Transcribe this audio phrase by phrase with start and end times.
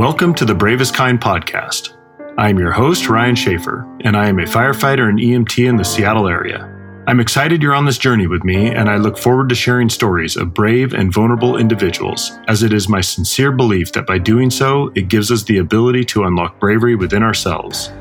[0.00, 1.92] Welcome to the Bravest Kind podcast.
[2.38, 5.84] I am your host, Ryan Sheaffer, and I am a firefighter and EMT in the
[5.84, 6.64] Seattle area.
[7.06, 10.38] I'm excited you're on this journey with me, and I look forward to sharing stories
[10.38, 14.90] of brave and vulnerable individuals, as it is my sincere belief that by doing so,
[14.94, 17.92] it gives us the ability to unlock bravery within ourselves.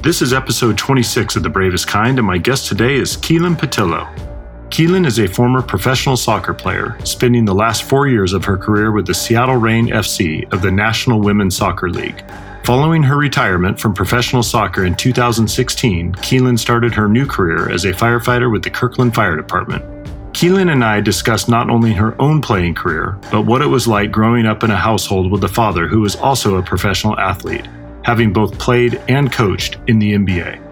[0.00, 4.31] This is episode 26 of The Bravest Kind, and my guest today is Keelin Pattillo.
[4.72, 8.90] Keelin is a former professional soccer player, spending the last four years of her career
[8.90, 12.24] with the Seattle Reign FC of the National Women's Soccer League.
[12.64, 17.92] Following her retirement from professional soccer in 2016, Keelin started her new career as a
[17.92, 19.84] firefighter with the Kirkland Fire Department.
[20.32, 24.10] Keelin and I discussed not only her own playing career, but what it was like
[24.10, 27.68] growing up in a household with a father who was also a professional athlete,
[28.06, 30.71] having both played and coached in the NBA.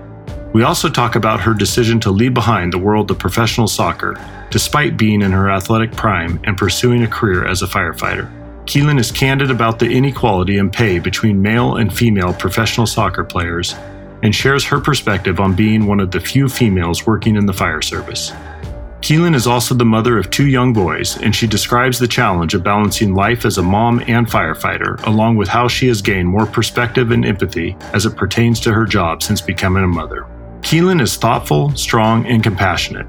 [0.52, 4.16] We also talk about her decision to leave behind the world of professional soccer,
[4.50, 8.28] despite being in her athletic prime and pursuing a career as a firefighter.
[8.64, 13.76] Keelin is candid about the inequality in pay between male and female professional soccer players
[14.24, 17.80] and shares her perspective on being one of the few females working in the fire
[17.80, 18.32] service.
[19.02, 22.62] Keelin is also the mother of two young boys, and she describes the challenge of
[22.62, 27.12] balancing life as a mom and firefighter, along with how she has gained more perspective
[27.12, 30.26] and empathy as it pertains to her job since becoming a mother.
[30.62, 33.06] Keelin is thoughtful, strong, and compassionate.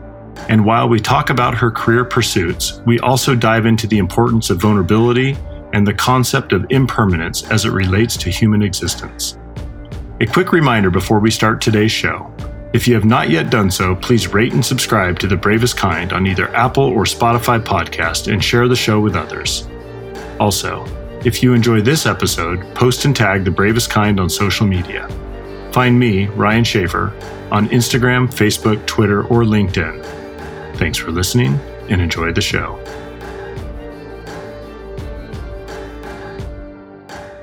[0.50, 4.62] And while we talk about her career pursuits, we also dive into the importance of
[4.62, 5.38] vulnerability
[5.74, 9.38] and the concept of impermanence as it relates to human existence.
[10.20, 12.32] A quick reminder before we start today's show
[12.74, 16.14] if you have not yet done so, please rate and subscribe to The Bravest Kind
[16.14, 19.68] on either Apple or Spotify podcast and share the show with others.
[20.40, 20.86] Also,
[21.26, 25.10] if you enjoy this episode, post and tag The Bravest Kind on social media.
[25.72, 27.14] Find me, Ryan Sheaffer,
[27.52, 30.06] on Instagram, Facebook, Twitter, or LinkedIn.
[30.76, 32.78] Thanks for listening and enjoy the show.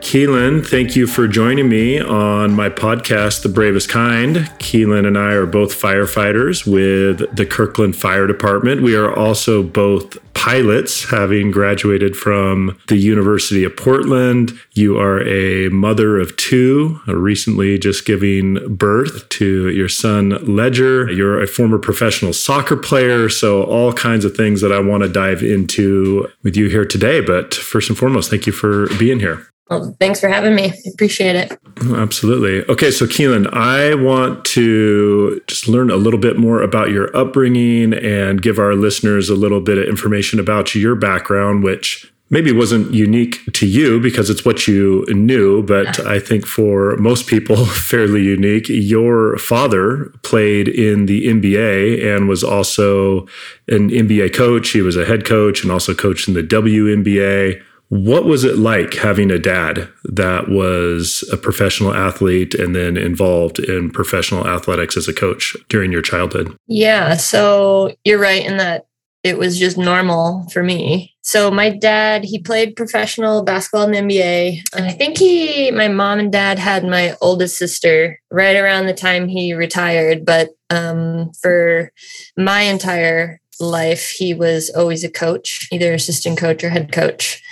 [0.08, 4.36] Keelin, thank you for joining me on my podcast, The Bravest Kind.
[4.58, 8.80] Keelin and I are both firefighters with the Kirkland Fire Department.
[8.80, 14.58] We are also both pilots, having graduated from the University of Portland.
[14.72, 21.12] You are a mother of two, recently just giving birth to your son, Ledger.
[21.12, 23.28] You're a former professional soccer player.
[23.28, 27.20] So, all kinds of things that I want to dive into with you here today.
[27.20, 29.46] But first and foremost, thank you for being here.
[29.70, 30.72] Well, thanks for having me.
[30.92, 31.58] Appreciate it.
[31.94, 32.64] Absolutely.
[32.72, 37.92] Okay, so Keelin, I want to just learn a little bit more about your upbringing
[37.92, 42.92] and give our listeners a little bit of information about your background, which maybe wasn't
[42.92, 48.22] unique to you because it's what you knew, but I think for most people, fairly
[48.22, 48.68] unique.
[48.68, 53.26] Your father played in the NBA and was also
[53.68, 54.70] an NBA coach.
[54.70, 57.62] He was a head coach and also coached in the WNBA.
[57.90, 63.58] What was it like having a dad that was a professional athlete and then involved
[63.58, 66.54] in professional athletics as a coach during your childhood?
[66.66, 68.88] Yeah, so you're right in that
[69.24, 71.14] it was just normal for me.
[71.22, 75.88] So my dad, he played professional basketball in the NBA, and I think he, my
[75.88, 80.24] mom and dad had my oldest sister right around the time he retired.
[80.24, 81.92] But um, for
[82.36, 87.42] my entire life, he was always a coach, either assistant coach or head coach.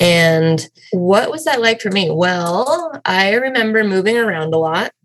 [0.00, 2.10] And what was that like for me?
[2.10, 4.92] Well, I remember moving around a lot.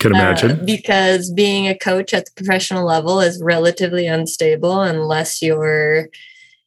[0.00, 0.50] Can imagine.
[0.50, 6.08] Uh, because being a coach at the professional level is relatively unstable unless you're,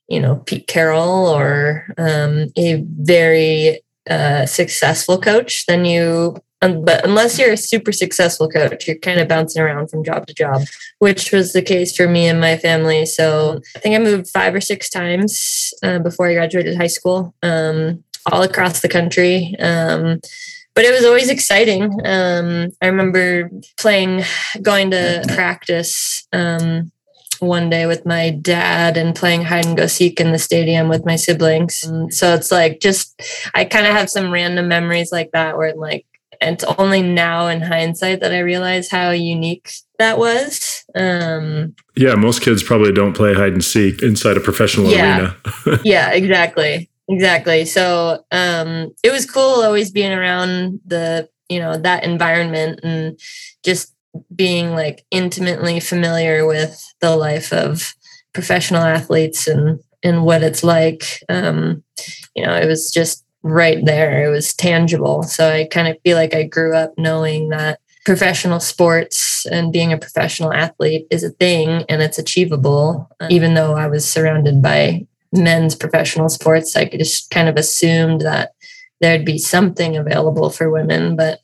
[0.07, 5.65] you know, Pete Carroll or um, a very uh, successful coach.
[5.67, 9.89] Then you um, but unless you're a super successful coach, you're kind of bouncing around
[9.89, 10.63] from job to job,
[10.99, 13.05] which was the case for me and my family.
[13.05, 17.35] So I think I moved five or six times uh, before I graduated high school,
[17.43, 19.55] um, all across the country.
[19.59, 20.19] Um,
[20.73, 21.91] but it was always exciting.
[22.05, 24.23] Um, I remember playing,
[24.61, 26.91] going to practice um,
[27.39, 31.05] one day with my dad and playing hide and go seek in the stadium with
[31.05, 31.83] my siblings.
[32.09, 33.19] So it's like just
[33.53, 36.05] I kind of have some random memories like that where I'm like
[36.41, 40.85] it's only now in hindsight that I realize how unique that was.
[40.95, 45.35] Um, yeah, most kids probably don't play hide and seek inside a professional yeah,
[45.65, 45.79] arena.
[45.83, 46.89] yeah, exactly.
[47.09, 47.65] Exactly.
[47.65, 53.17] So um, it was cool always being around the, you know, that environment and
[53.63, 53.93] just
[54.35, 57.93] being like intimately familiar with the life of
[58.33, 61.23] professional athletes and and what it's like.
[61.29, 61.83] Um,
[62.35, 64.25] you know, it was just right there.
[64.25, 65.23] It was tangible.
[65.23, 69.91] So I kind of feel like I grew up knowing that professional sports and being
[69.91, 73.09] a professional athlete is a thing and it's achievable.
[73.19, 78.21] Uh, even though I was surrounded by men's professional sports, I just kind of assumed
[78.21, 78.53] that
[79.01, 81.15] there'd be something available for women.
[81.15, 81.41] But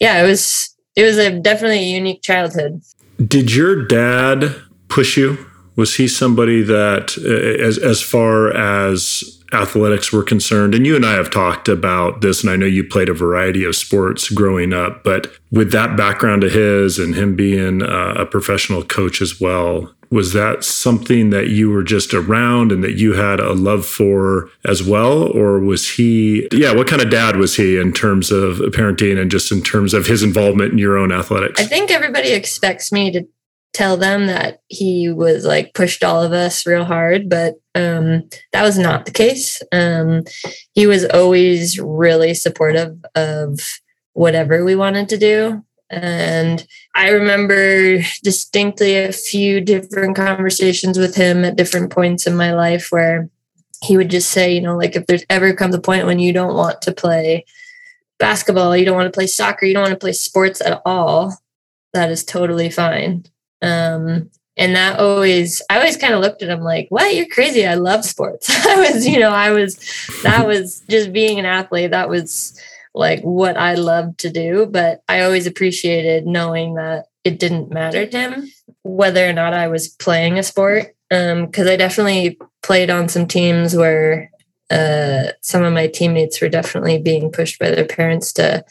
[0.00, 2.82] yeah, it was it was a definitely a unique childhood.
[3.24, 4.54] Did your dad
[4.88, 5.38] push you?
[5.76, 11.06] Was he somebody that, uh, as as far as athletics were concerned, and you and
[11.06, 14.72] I have talked about this, and I know you played a variety of sports growing
[14.72, 19.40] up, but with that background of his and him being uh, a professional coach as
[19.40, 23.84] well, was that something that you were just around and that you had a love
[23.84, 25.24] for as well?
[25.24, 29.30] Or was he yeah what kind of dad was he in terms of parenting and
[29.30, 31.60] just in terms of his involvement in your own athletics?
[31.60, 33.26] I think everybody expects me to
[33.72, 38.22] tell them that he was like pushed all of us real hard but um
[38.52, 40.22] that was not the case um
[40.72, 43.60] he was always really supportive of
[44.14, 51.44] whatever we wanted to do and I remember distinctly a few different conversations with him
[51.44, 53.30] at different points in my life where
[53.82, 56.32] he would just say, you know, like if there's ever comes a point when you
[56.32, 57.44] don't want to play
[58.18, 61.36] basketball, you don't want to play soccer, you don't want to play sports at all,
[61.94, 63.24] that is totally fine.
[63.62, 67.14] Um, and that always, I always kind of looked at him like, what?
[67.14, 67.66] You're crazy.
[67.66, 68.50] I love sports.
[68.66, 69.76] I was, you know, I was,
[70.22, 71.92] that was just being an athlete.
[71.92, 72.60] That was,
[72.94, 78.04] like what I loved to do, but I always appreciated knowing that it didn't matter
[78.06, 78.50] to him
[78.82, 80.94] whether or not I was playing a sport.
[81.10, 84.30] Um, Because um, I definitely played on some teams where
[84.70, 88.64] uh, some of my teammates were definitely being pushed by their parents to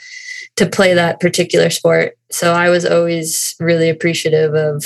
[0.58, 2.18] to play that particular sport.
[2.32, 4.86] So I was always really appreciative of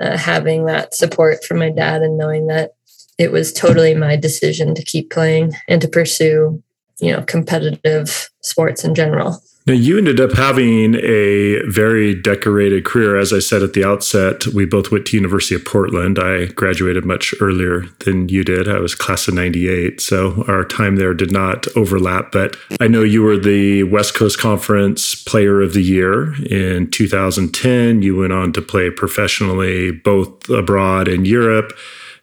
[0.00, 2.72] uh, having that support from my dad and knowing that
[3.18, 6.62] it was totally my decision to keep playing and to pursue
[7.00, 13.16] you know competitive sports in general now you ended up having a very decorated career.
[13.16, 16.18] As i said at the outset we both went to university of portland.
[16.18, 18.68] I graduated much earlier than you did.
[18.68, 23.02] I was class of 98 so our time there did not overlap but i know
[23.02, 28.52] you were the west coast conference player of the year in 2010 you went on
[28.52, 31.72] to play professionally both abroad in europe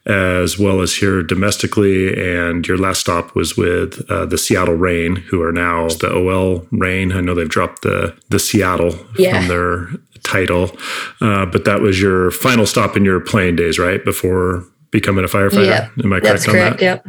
[0.08, 2.08] as well as here domestically.
[2.18, 6.66] And your last stop was with uh, the Seattle Reign, who are now the OL
[6.72, 7.12] Reign.
[7.12, 9.38] I know they've dropped the the Seattle yeah.
[9.38, 9.88] from their
[10.22, 10.76] title,
[11.20, 14.04] uh, but that was your final stop in your playing days, right?
[14.04, 15.66] Before becoming a firefighter.
[15.66, 16.04] Yep.
[16.04, 16.80] Am I correct, correct on that?
[16.80, 17.08] Yep.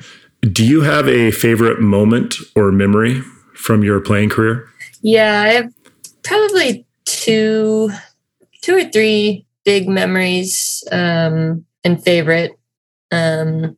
[0.53, 3.21] Do you have a favorite moment or memory
[3.55, 4.69] from your playing career?
[5.01, 5.73] Yeah, I have
[6.23, 7.89] probably two,
[8.61, 12.58] two or three big memories um, and favorite.
[13.11, 13.75] Um,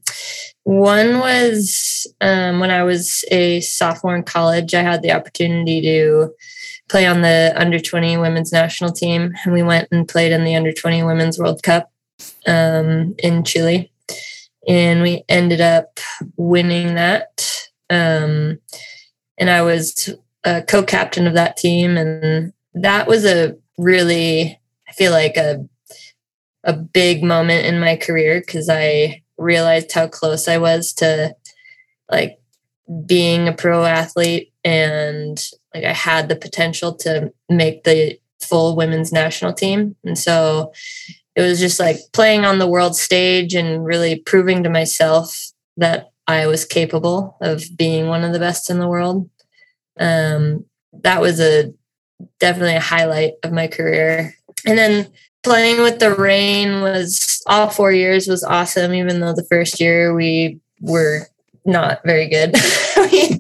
[0.63, 6.33] one was um, when I was a sophomore in college, I had the opportunity to
[6.89, 9.33] play on the under 20 women's national team.
[9.44, 11.92] And we went and played in the under 20 women's World Cup
[12.45, 13.92] um, in Chile.
[14.68, 16.00] And we ended up
[16.36, 17.69] winning that.
[17.89, 18.60] Um,
[19.38, 20.10] and I was
[20.44, 21.98] a co captain of that team.
[21.98, 25.68] And that was a really, I feel like a
[26.63, 31.36] a big moment in my career because I realized how close I was to
[32.10, 32.40] like
[33.06, 35.44] being a pro athlete and
[35.74, 39.96] like I had the potential to make the full women's national team.
[40.04, 40.74] And so
[41.36, 46.12] it was just like playing on the world stage and really proving to myself that
[46.27, 49.30] I was capable of being one of the best in the world.
[50.00, 50.65] Um,
[51.04, 51.74] that was a
[52.39, 54.36] definitely a highlight of my career.
[54.65, 55.12] And then
[55.43, 60.13] playing with the Reign was all four years was awesome even though the first year
[60.13, 61.27] we were
[61.65, 62.55] not very good.
[63.12, 63.39] We,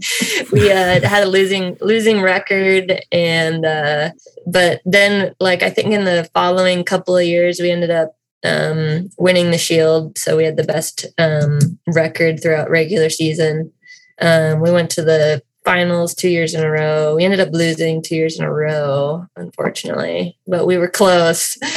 [0.51, 4.09] we uh, had a losing losing record and uh,
[4.47, 9.09] but then like i think in the following couple of years we ended up um,
[9.17, 10.17] winning the shield.
[10.17, 13.71] So we had the best um, record throughout regular season.
[14.19, 17.15] Um, we went to the finals two years in a row.
[17.15, 21.57] We ended up losing two years in a row, unfortunately, but we were close.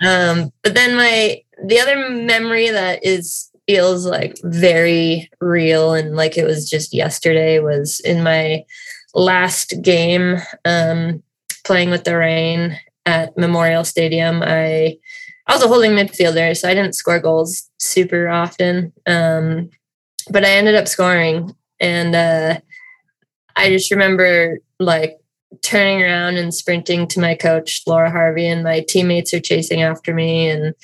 [0.00, 6.38] Um, but then my the other memory that is feels like very real and like
[6.38, 8.64] it was just yesterday was in my
[9.14, 11.22] last game um,
[11.64, 14.42] playing with the Reign at Memorial Stadium.
[14.42, 14.98] I
[15.46, 18.92] I was a holding midfielder, so I didn't score goals super often.
[19.06, 19.70] Um,
[20.30, 22.60] but I ended up scoring and uh,
[23.58, 25.18] I just remember like
[25.62, 30.14] turning around and sprinting to my coach, Laura Harvey, and my teammates are chasing after
[30.14, 30.74] me, and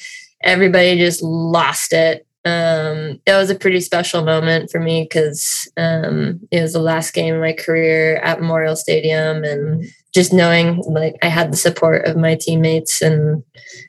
[0.43, 2.26] everybody just lost it.
[2.45, 7.12] Um, it was a pretty special moment for me because um, it was the last
[7.12, 12.04] game of my career at Memorial Stadium, and just knowing like I had the support
[12.07, 13.45] of my teammates, and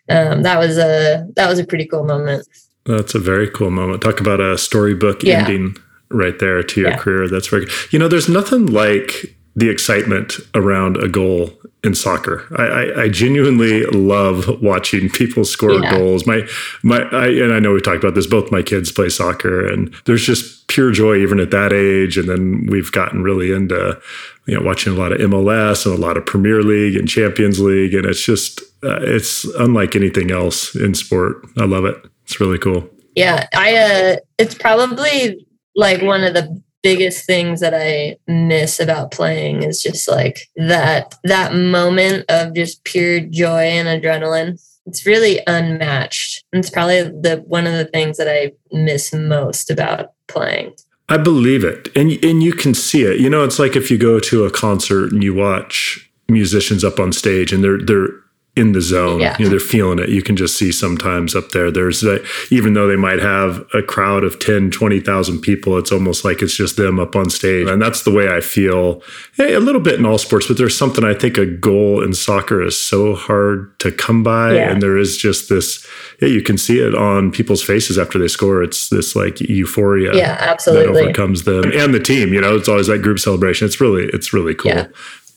[0.09, 2.47] um, that was a that was a pretty cool moment.
[2.85, 4.03] That's a very cool moment.
[4.03, 5.39] Talk about a storybook yeah.
[5.39, 5.75] ending
[6.09, 6.97] right there to your yeah.
[6.97, 7.27] career.
[7.27, 7.73] That's very, good.
[7.91, 11.51] you know, there's nothing like the excitement around a goal
[11.85, 12.45] in soccer.
[12.57, 15.91] I, I, I genuinely love watching people score yeah.
[15.91, 16.25] goals.
[16.25, 16.47] My
[16.83, 18.27] my I, and I know we talked about this.
[18.27, 22.17] Both my kids play soccer, and there's just pure joy even at that age.
[22.17, 23.99] And then we've gotten really into
[24.47, 27.59] you know watching a lot of MLS and a lot of Premier League and Champions
[27.59, 31.45] League, and it's just uh, it's unlike anything else in sport.
[31.57, 32.03] I love it.
[32.23, 32.89] It's really cool.
[33.15, 35.44] Yeah, I uh, it's probably
[35.75, 41.15] like one of the biggest things that I miss about playing is just like that
[41.23, 44.61] that moment of just pure joy and adrenaline.
[44.85, 46.43] It's really unmatched.
[46.53, 50.75] It's probably the one of the things that I miss most about playing.
[51.09, 51.89] I believe it.
[51.95, 53.19] And and you can see it.
[53.19, 56.99] You know, it's like if you go to a concert and you watch musicians up
[56.99, 58.09] on stage and they're they're
[58.55, 59.19] in the zone.
[59.19, 59.35] Yeah.
[59.37, 60.09] You know, they're feeling it.
[60.09, 61.71] You can just see sometimes up there.
[61.71, 62.05] There's
[62.49, 66.55] even though they might have a crowd of 10, 20,000 people, it's almost like it's
[66.55, 67.67] just them up on stage.
[67.67, 69.01] And that's the way I feel
[69.35, 72.13] hey, a little bit in all sports, but there's something I think a goal in
[72.13, 74.53] soccer is so hard to come by.
[74.53, 74.71] Yeah.
[74.71, 75.85] And there is just this,
[76.21, 78.63] yeah, you can see it on people's faces after they score.
[78.63, 80.15] It's this like euphoria.
[80.15, 80.93] Yeah, absolutely.
[80.93, 83.65] That overcomes them and the team, you know, it's always that group celebration.
[83.65, 84.71] It's really, it's really cool.
[84.71, 84.87] Yeah.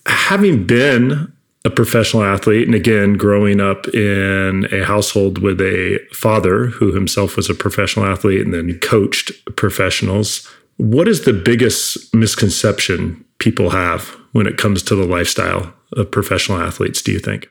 [0.06, 1.32] Having been
[1.64, 2.66] a professional athlete.
[2.66, 8.06] And again, growing up in a household with a father who himself was a professional
[8.06, 10.48] athlete and then coached professionals.
[10.76, 16.60] What is the biggest misconception people have when it comes to the lifestyle of professional
[16.60, 17.48] athletes, do you think?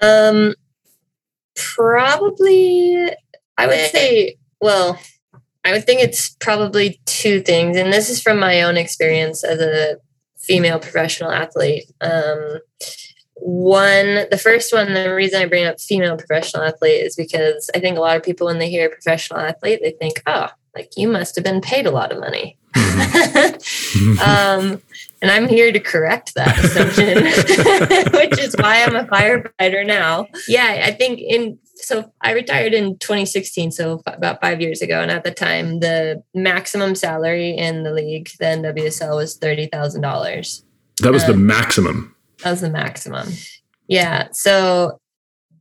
[0.00, 0.54] Um,
[1.56, 3.08] probably,
[3.58, 4.98] I would say, well,
[5.64, 7.76] I would think it's probably two things.
[7.76, 9.96] And this is from my own experience as a
[10.38, 11.84] female professional athlete.
[12.00, 12.58] Um,
[13.40, 17.80] one the first one the reason i bring up female professional athlete is because i
[17.80, 21.08] think a lot of people when they hear professional athlete they think oh like you
[21.08, 22.56] must have been paid a lot of money.
[22.74, 24.18] Mm-hmm.
[24.20, 24.80] um,
[25.20, 27.24] and i'm here to correct that assumption
[28.14, 30.28] which is why i'm a firefighter now.
[30.46, 35.10] Yeah i think in so i retired in 2016 so about five years ago and
[35.10, 40.62] at the time the maximum salary in the league the nwsl was $30000
[41.00, 43.28] that was um, the maximum as the maximum.
[43.88, 44.28] Yeah.
[44.32, 45.00] So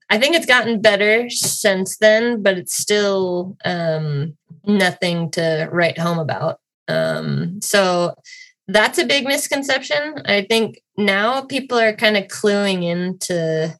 [0.09, 6.19] I think it's gotten better since then, but it's still um, nothing to write home
[6.19, 6.59] about.
[6.87, 8.15] Um, so
[8.67, 10.21] that's a big misconception.
[10.25, 13.75] I think now people are kind of cluing into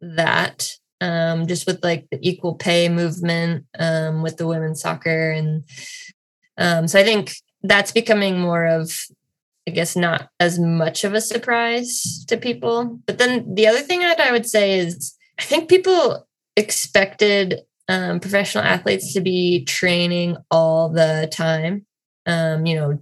[0.00, 5.30] that um, just with like the equal pay movement um, with the women's soccer.
[5.32, 5.64] And
[6.56, 8.92] um, so I think that's becoming more of
[9.66, 13.00] I guess not as much of a surprise to people.
[13.06, 16.26] But then the other thing that I would say is I think people
[16.56, 21.86] expected um, professional athletes to be training all the time,
[22.26, 22.98] um, you know,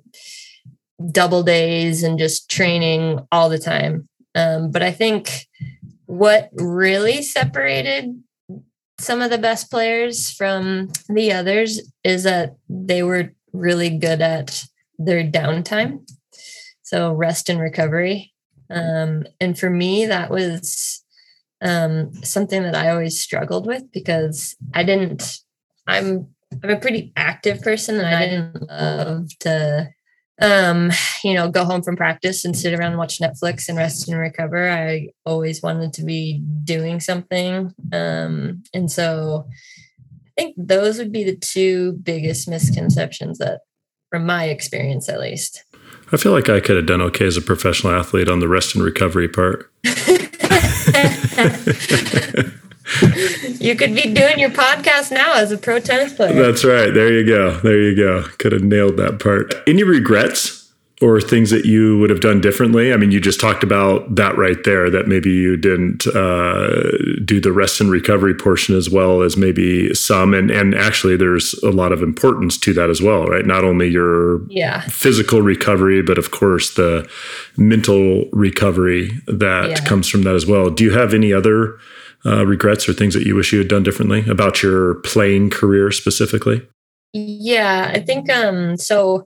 [1.11, 4.09] double days and just training all the time.
[4.35, 5.47] Um, but I think
[6.07, 8.23] what really separated
[8.99, 14.64] some of the best players from the others is that they were really good at
[14.99, 16.07] their downtime
[16.90, 18.32] so rest and recovery.
[18.68, 21.04] Um, and for me, that was
[21.62, 25.38] um, something that I always struggled with because I didn't.
[25.87, 26.26] I'm
[26.62, 29.88] I'm a pretty active person, and I didn't love to,
[30.42, 30.90] um,
[31.23, 34.18] you know, go home from practice and sit around and watch Netflix and rest and
[34.18, 34.68] recover.
[34.68, 39.47] I always wanted to be doing something, um, and so
[40.26, 43.61] I think those would be the two biggest misconceptions that,
[44.11, 45.64] from my experience at least.
[46.12, 48.75] I feel like I could have done okay as a professional athlete on the rest
[48.75, 49.71] and recovery part.
[53.61, 56.35] you could be doing your podcast now as a pro tennis player.
[56.35, 56.93] That's right.
[56.93, 57.59] There you go.
[57.61, 58.25] There you go.
[58.38, 59.55] Could have nailed that part.
[59.69, 60.60] Any regrets
[61.02, 62.92] or things that you would have done differently?
[62.92, 66.90] I mean, you just talked about that right there, that maybe you didn't uh,
[67.25, 70.35] do the rest and recovery portion as well as maybe some.
[70.35, 73.47] And, and actually, there's a lot of importance to that as well, right?
[73.47, 74.83] Not only your yeah.
[74.83, 77.09] physical recovery, but of course, the
[77.57, 79.85] mental recovery that yeah.
[79.87, 80.69] comes from that as well.
[80.69, 81.78] Do you have any other
[82.26, 85.90] uh, regrets or things that you wish you had done differently about your playing career
[85.90, 86.66] specifically?
[87.12, 89.25] Yeah, I think um, so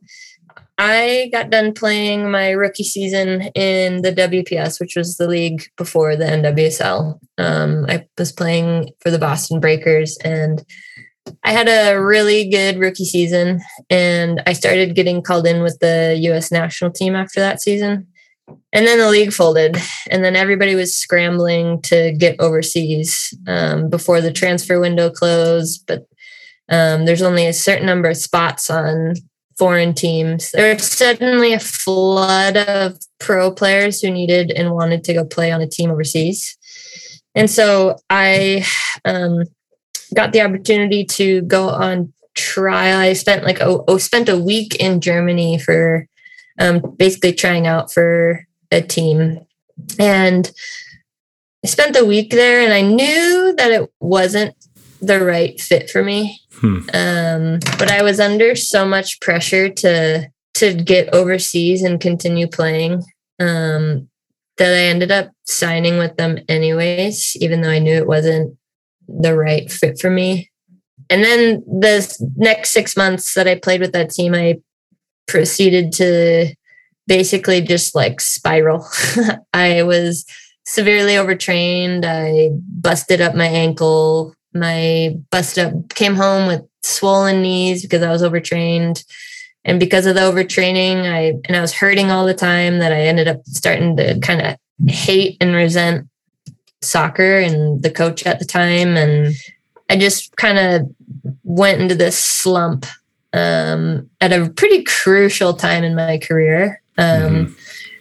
[0.76, 6.16] I got done playing my rookie season in the WPS, which was the league before
[6.16, 7.18] the NWSL.
[7.38, 10.64] Um, I was playing for the Boston Breakers and
[11.42, 13.60] I had a really good rookie season.
[13.88, 18.06] And I started getting called in with the US national team after that season.
[18.72, 19.78] And then the league folded,
[20.10, 25.84] and then everybody was scrambling to get overseas um, before the transfer window closed.
[25.86, 26.06] But
[26.68, 29.14] um, there's only a certain number of spots on
[29.58, 30.50] foreign teams.
[30.52, 35.52] There was suddenly a flood of pro players who needed and wanted to go play
[35.52, 36.56] on a team overseas.
[37.34, 38.64] And so I
[39.04, 39.44] um,
[40.14, 42.98] got the opportunity to go on trial.
[42.98, 46.06] I spent like oh, oh spent a week in Germany for
[46.58, 49.40] um, basically trying out for a team,
[49.98, 50.50] and
[51.64, 54.54] I spent the week there, and I knew that it wasn't
[55.00, 56.40] the right fit for me.
[56.60, 56.78] Hmm.
[56.92, 63.02] Um, but I was under so much pressure to to get overseas and continue playing
[63.40, 64.08] um,
[64.56, 68.56] that I ended up signing with them anyways, even though I knew it wasn't
[69.08, 70.50] the right fit for me.
[71.10, 74.60] And then the next six months that I played with that team, I
[75.26, 76.54] proceeded to
[77.06, 78.86] basically just like spiral.
[79.52, 80.24] I was
[80.64, 82.04] severely overtrained.
[82.06, 84.34] I busted up my ankle.
[84.54, 89.04] My busted up came home with swollen knees because I was overtrained.
[89.64, 93.02] And because of the overtraining, I and I was hurting all the time that I
[93.02, 94.56] ended up starting to kind of
[94.88, 96.08] hate and resent
[96.82, 98.96] soccer and the coach at the time.
[98.96, 99.34] And
[99.88, 100.94] I just kind of
[101.42, 102.86] went into this slump
[103.32, 106.82] um, at a pretty crucial time in my career.
[106.98, 107.52] Um, mm-hmm.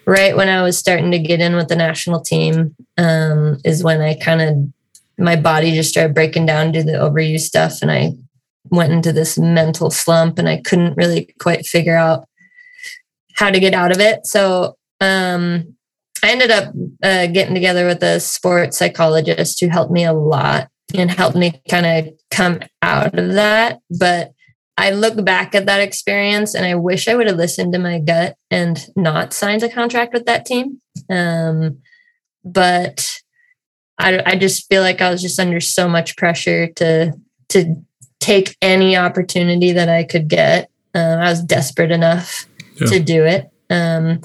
[0.05, 4.01] Right when I was starting to get in with the national team, um, is when
[4.01, 4.73] I kind of
[5.17, 8.13] my body just started breaking down due to the overuse stuff, and I
[8.69, 12.27] went into this mental slump, and I couldn't really quite figure out
[13.35, 14.25] how to get out of it.
[14.25, 15.75] So um,
[16.23, 20.69] I ended up uh, getting together with a sports psychologist who helped me a lot
[20.95, 23.79] and helped me kind of come out of that.
[23.89, 24.31] But
[24.77, 27.99] I look back at that experience and I wish I would have listened to my
[27.99, 30.81] gut and not signed a contract with that team.
[31.09, 31.79] Um,
[32.43, 33.19] but
[33.99, 37.13] I, I just feel like I was just under so much pressure to
[37.49, 37.75] to
[38.19, 40.69] take any opportunity that I could get.
[40.95, 42.47] Um, I was desperate enough
[42.79, 42.87] yeah.
[42.87, 43.49] to do it.
[43.69, 44.21] Um,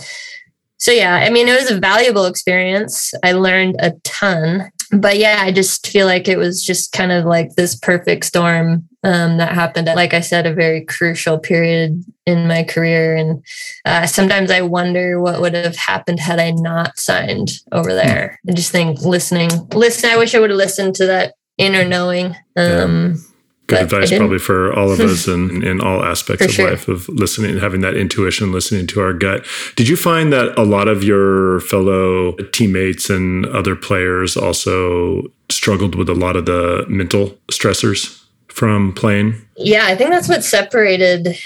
[0.78, 3.12] so yeah, I mean, it was a valuable experience.
[3.24, 7.24] I learned a ton, but yeah, I just feel like it was just kind of
[7.24, 12.04] like this perfect storm um, that happened at, like I said, a very crucial period
[12.26, 13.16] in my career.
[13.16, 13.44] And
[13.84, 18.40] uh, sometimes I wonder what would have happened had I not signed over there.
[18.48, 20.10] I just think listening, listen.
[20.10, 22.36] I wish I would have listened to that inner knowing.
[22.56, 23.22] Um, yeah
[23.68, 26.70] good advice probably for all of us in, in all aspects of sure.
[26.70, 30.58] life of listening and having that intuition listening to our gut did you find that
[30.58, 36.46] a lot of your fellow teammates and other players also struggled with a lot of
[36.46, 41.36] the mental stressors from playing yeah i think that's what separated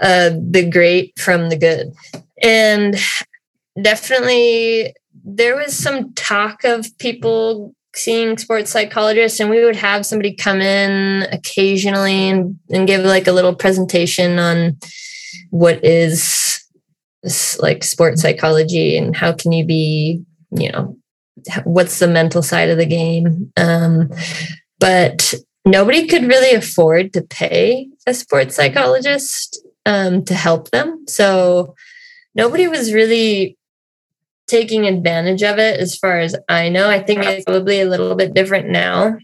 [0.00, 1.92] uh, the great from the good.
[2.42, 2.96] And
[3.80, 10.34] definitely there was some talk of people seeing sports psychologists and we would have somebody
[10.34, 14.76] come in occasionally and, and give like a little presentation on
[15.50, 16.60] what is
[17.60, 20.96] like sports psychology and how can you be you know
[21.64, 23.52] what's the mental side of the game?
[23.56, 24.08] Um,
[24.78, 31.74] but nobody could really afford to pay a sports psychologist um, to help them so
[32.34, 33.56] nobody was really
[34.46, 36.90] taking advantage of it as far as I know.
[36.90, 39.16] I think it's probably a little bit different now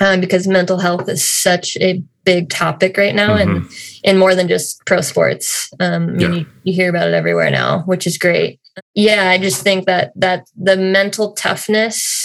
[0.00, 3.56] um, because mental health is such a big topic right now mm-hmm.
[3.56, 3.70] and
[4.04, 5.70] and more than just pro sports.
[5.80, 6.28] Um, yeah.
[6.28, 8.60] you, you hear about it everywhere now, which is great.
[8.94, 12.23] Yeah, I just think that that the mental toughness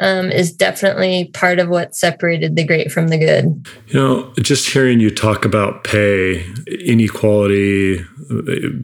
[0.00, 3.66] um, is definitely part of what separated the great from the good.
[3.88, 6.44] You know, just hearing you talk about pay
[6.84, 8.04] inequality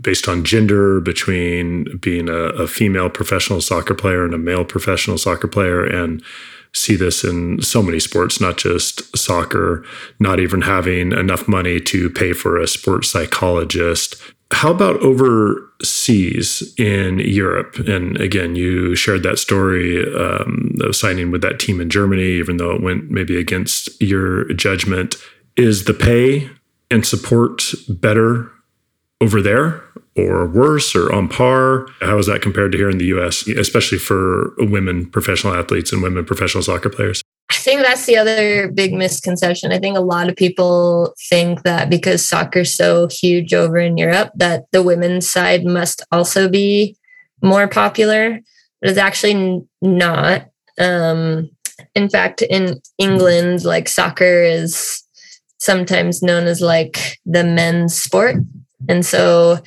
[0.00, 5.18] based on gender between being a, a female professional soccer player and a male professional
[5.18, 6.22] soccer player, and
[6.72, 9.84] see this in so many sports, not just soccer,
[10.18, 14.16] not even having enough money to pay for a sports psychologist.
[14.54, 17.76] How about overseas in Europe?
[17.88, 22.58] And again, you shared that story um, of signing with that team in Germany, even
[22.58, 25.16] though it went maybe against your judgment.
[25.56, 26.48] Is the pay
[26.88, 28.48] and support better
[29.20, 29.82] over there
[30.16, 31.88] or worse or on par?
[32.00, 36.00] How is that compared to here in the US, especially for women professional athletes and
[36.00, 37.23] women professional soccer players?
[37.50, 39.70] I think that's the other big misconception.
[39.70, 44.32] I think a lot of people think that because soccer's so huge over in Europe,
[44.36, 46.96] that the women's side must also be
[47.42, 48.40] more popular.
[48.80, 50.48] But it's actually not.
[50.78, 51.50] Um,
[51.94, 55.02] in fact, in England, like soccer is
[55.58, 58.36] sometimes known as like the men's sport.
[58.88, 59.60] And so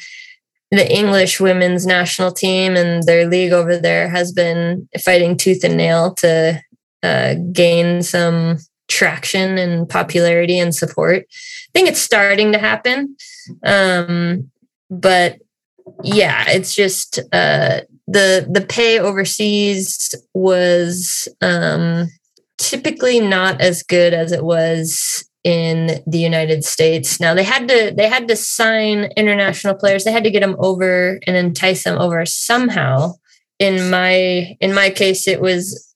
[0.71, 5.77] the English women's national team and their league over there has been fighting tooth and
[5.77, 6.61] nail to
[7.03, 8.57] uh, gain some
[8.87, 11.25] traction and popularity and support.
[11.29, 13.15] I think it's starting to happen.
[13.63, 14.49] Um,
[14.89, 15.39] but
[16.03, 22.07] yeah, it's just uh, the the pay overseas was um,
[22.57, 27.19] typically not as good as it was in the United States.
[27.19, 30.03] Now they had to they had to sign international players.
[30.03, 33.13] They had to get them over and entice them over somehow.
[33.59, 35.86] In my in my case, it was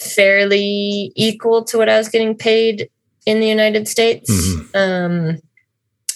[0.00, 2.88] fairly equal to what I was getting paid
[3.26, 4.30] in the United States.
[4.30, 4.76] Mm-hmm.
[4.76, 5.38] Um,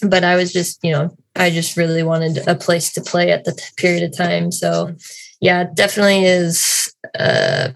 [0.09, 3.45] but I was just, you know, I just really wanted a place to play at
[3.45, 4.51] the t- period of time.
[4.51, 4.95] So,
[5.40, 6.95] yeah, definitely is.
[7.18, 7.71] Uh,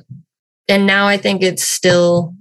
[0.68, 2.34] and now I think it's still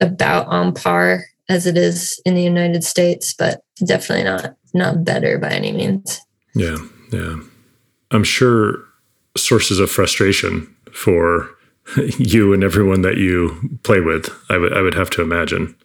[0.00, 5.38] about on par as it is in the United States, but definitely not not better
[5.38, 6.20] by any means.
[6.54, 6.76] Yeah,
[7.12, 7.36] yeah.
[8.10, 8.84] I'm sure
[9.36, 11.50] sources of frustration for
[12.18, 14.30] you and everyone that you play with.
[14.50, 15.76] I would I would have to imagine.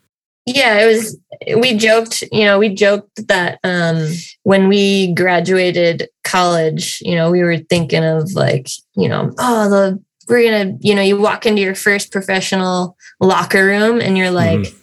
[0.46, 1.18] Yeah, it was.
[1.58, 4.08] We joked, you know, we joked that um,
[4.44, 10.04] when we graduated college, you know, we were thinking of like, you know, oh, the
[10.28, 14.60] we're gonna, you know, you walk into your first professional locker room and you're like.
[14.60, 14.78] Mm-hmm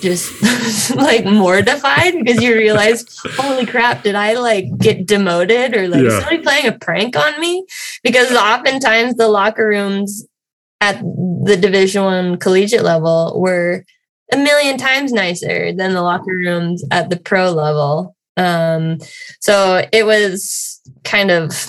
[0.00, 3.04] just like mortified because you realize,
[3.36, 6.20] holy crap, did I like get demoted or like yeah.
[6.20, 7.66] somebody playing a prank on me?
[8.02, 10.26] Because oftentimes the locker rooms
[10.80, 13.84] at the division one collegiate level were
[14.32, 18.14] a million times nicer than the locker rooms at the pro level.
[18.36, 18.98] Um,
[19.40, 21.68] so it was kind of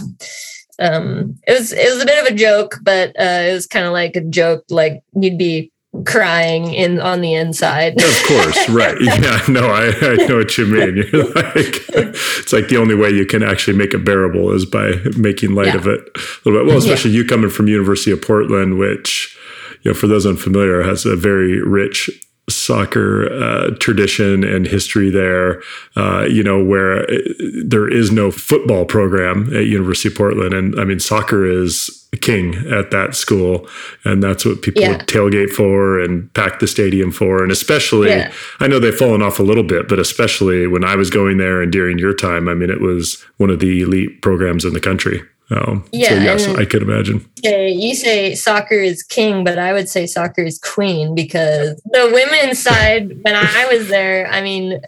[0.78, 3.86] um, it was it was a bit of a joke, but uh, it was kind
[3.86, 5.72] of like a joke, like you'd be
[6.06, 8.02] crying in on the inside.
[8.02, 8.96] of course, right?
[9.02, 10.98] Yeah, no, I, I know what you mean.
[11.12, 14.94] You're like, it's like the only way you can actually make it bearable is by
[15.18, 15.78] making light yeah.
[15.78, 16.68] of it a little bit.
[16.68, 17.18] Well, especially yeah.
[17.18, 19.36] you coming from University of Portland, which
[19.82, 22.10] you know, for those unfamiliar, has a very rich
[22.50, 25.62] soccer uh, tradition and history there,
[25.96, 27.18] uh, you know, where uh,
[27.64, 30.54] there is no football program at University of Portland.
[30.54, 33.68] And I mean, soccer is king at that school.
[34.04, 34.98] And that's what people yeah.
[34.98, 37.44] would tailgate for and pack the stadium for.
[37.44, 38.32] And especially, yeah.
[38.60, 41.62] I know they've fallen off a little bit, but especially when I was going there
[41.62, 44.80] and during your time, I mean, it was one of the elite programs in the
[44.80, 45.22] country.
[45.52, 47.28] Um, yeah, so yes, I could imagine.
[47.40, 52.10] Okay, you say soccer is king, but I would say soccer is queen because the
[52.14, 54.80] women's side, when I was there, I mean,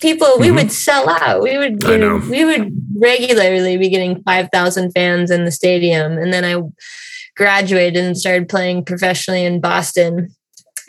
[0.00, 0.56] people we mm-hmm.
[0.56, 1.42] would sell out.
[1.42, 2.18] We would you know.
[2.30, 6.62] we would regularly be getting five thousand fans in the stadium, and then I
[7.36, 10.34] graduated and started playing professionally in Boston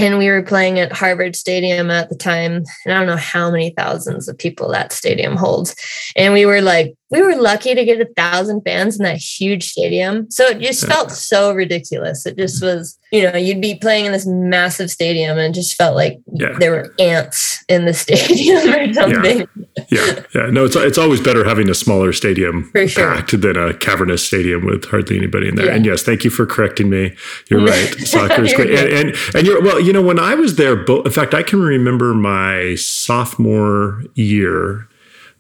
[0.01, 2.63] and we were playing at Harvard Stadium at the time.
[2.85, 5.75] And I don't know how many thousands of people that stadium holds.
[6.15, 9.69] And we were like, we were lucky to get a thousand fans in that huge
[9.69, 10.31] stadium.
[10.31, 12.25] So it just felt so ridiculous.
[12.25, 15.75] It just was, you know, you'd be playing in this massive stadium and it just
[15.75, 16.57] felt like yeah.
[16.57, 19.39] there were ants in the stadium or something.
[19.75, 20.05] Yeah.
[20.05, 20.23] yeah.
[20.33, 20.45] Yeah.
[20.51, 22.87] No, it's it's always better having a smaller stadium sure.
[22.87, 25.65] packed than a cavernous stadium with hardly anybody in there.
[25.65, 25.75] Yeah.
[25.75, 27.13] And yes, thank you for correcting me.
[27.49, 27.93] You're right.
[27.99, 28.71] Soccer is great.
[28.71, 31.61] And, and, and you're well, you know, when I was there, in fact, I can
[31.61, 34.87] remember my sophomore year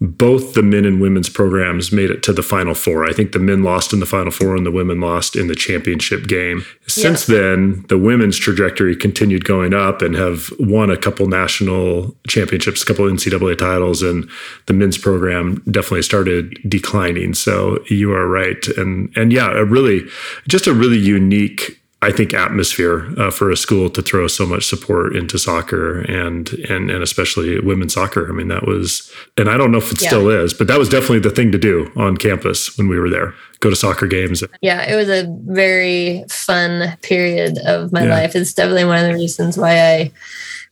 [0.01, 3.05] both the men and women's programs made it to the final four.
[3.05, 5.55] I think the men lost in the final four and the women lost in the
[5.55, 6.65] championship game.
[6.87, 7.35] Since yeah.
[7.37, 12.85] then, the women's trajectory continued going up and have won a couple national championships, a
[12.85, 14.27] couple NCAA titles, and
[14.65, 17.35] the men's program definitely started declining.
[17.35, 18.67] So you are right.
[18.77, 20.07] And and yeah, a really
[20.47, 24.65] just a really unique I think atmosphere uh, for a school to throw so much
[24.65, 28.27] support into soccer and and and especially women's soccer.
[28.27, 30.07] I mean, that was, and I don't know if it yeah.
[30.07, 33.09] still is, but that was definitely the thing to do on campus when we were
[33.09, 33.35] there.
[33.59, 34.43] Go to soccer games.
[34.61, 38.09] Yeah, it was a very fun period of my yeah.
[38.09, 38.35] life.
[38.35, 40.11] It's definitely one of the reasons why I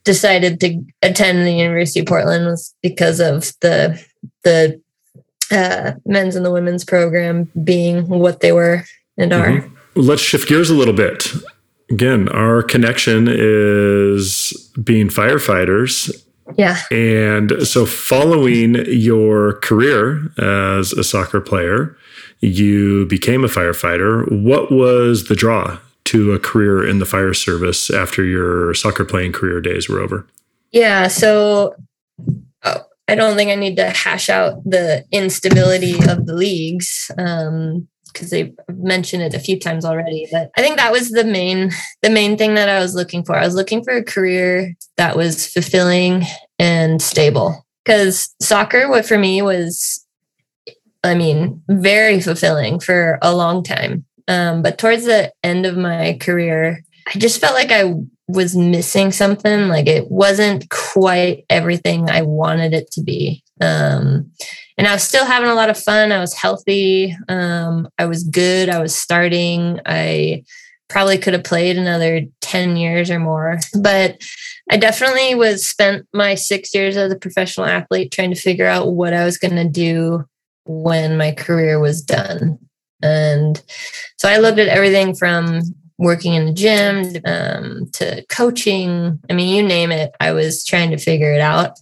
[0.04, 4.04] decided to attend the University of Portland was because of the
[4.44, 4.82] the
[5.52, 8.84] uh, men's and the women's program being what they were
[9.18, 9.68] and mm-hmm.
[9.68, 11.31] are let's shift gears a little bit.
[11.91, 16.12] Again, our connection is being firefighters.
[16.55, 16.79] Yeah.
[16.91, 21.95] And so, following your career as a soccer player,
[22.39, 24.25] you became a firefighter.
[24.43, 29.33] What was the draw to a career in the fire service after your soccer playing
[29.33, 30.25] career days were over?
[30.71, 31.07] Yeah.
[31.07, 31.75] So,
[32.63, 37.12] oh, I don't think I need to hash out the instability of the leagues.
[37.17, 37.88] Um,
[38.19, 41.71] because they mentioned it a few times already but i think that was the main
[42.01, 45.15] the main thing that i was looking for i was looking for a career that
[45.15, 46.23] was fulfilling
[46.58, 50.05] and stable because soccer what for me was
[51.03, 56.17] i mean very fulfilling for a long time um, but towards the end of my
[56.19, 57.93] career i just felt like i
[58.29, 59.67] was missing something.
[59.67, 63.43] Like it wasn't quite everything I wanted it to be.
[63.60, 64.32] Um,
[64.80, 66.13] and I was still having a lot of fun.
[66.13, 67.13] I was healthy.
[67.28, 68.70] Um, I was good.
[68.70, 69.82] I was starting.
[69.86, 70.46] I
[70.88, 73.60] probably could have played another 10 years or more.
[73.78, 74.24] But
[74.72, 78.94] I definitely was spent my six years as a professional athlete trying to figure out
[78.94, 80.24] what I was going to do
[80.63, 82.58] when my career was done.
[83.04, 83.62] And
[84.18, 85.60] so I looked at everything from
[85.98, 89.20] working in the gym um, to coaching.
[89.30, 91.74] I mean, you name it, I was trying to figure it out.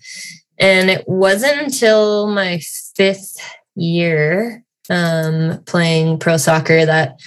[0.57, 2.59] And it wasn't until my
[2.97, 3.37] fifth
[3.75, 7.19] year um, playing pro soccer that